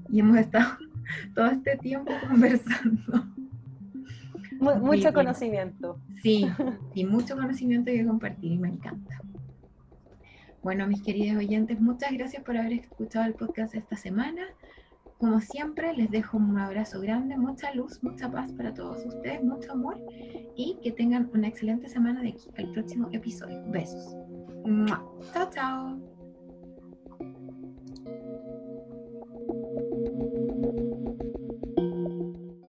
Y 0.10 0.22
hemos 0.22 0.38
estado 0.38 0.78
todo 1.36 1.48
este 1.48 1.78
tiempo 1.78 2.12
conversando. 2.28 3.26
mucho 4.60 5.14
conocimiento. 5.14 6.00
Sí, 6.22 6.48
y 6.96 7.06
mucho 7.06 7.36
conocimiento 7.36 7.92
que 7.92 8.06
compartir 8.06 8.52
y 8.54 8.58
me 8.58 8.70
encanta. 8.70 9.22
Bueno, 10.64 10.86
mis 10.88 11.02
queridos 11.02 11.38
oyentes, 11.38 11.82
muchas 11.82 12.12
gracias 12.14 12.44
por 12.44 12.56
haber 12.56 12.74
escuchado 12.74 13.26
el 13.26 13.34
podcast 13.34 13.74
esta 13.74 13.96
semana. 13.96 14.44
Como 15.18 15.40
siempre, 15.40 15.94
les 15.96 16.10
dejo 16.10 16.38
un 16.38 16.58
abrazo 16.58 17.00
grande, 17.00 17.38
mucha 17.38 17.74
luz, 17.74 18.04
mucha 18.04 18.32
paz 18.32 18.52
para 18.54 18.74
todos 18.74 19.06
ustedes, 19.06 19.44
mucho 19.44 19.72
amor 19.72 20.00
y 20.56 20.80
que 20.84 20.92
tengan 20.92 21.30
una 21.34 21.48
excelente 21.48 21.90
semana 21.90 22.22
de 22.22 22.30
aquí 22.30 22.50
al 22.58 22.72
próximo 22.72 23.08
episodio. 23.12 23.64
Besos. 23.68 24.16
Chao, 25.34 25.50
chao. 25.52 26.11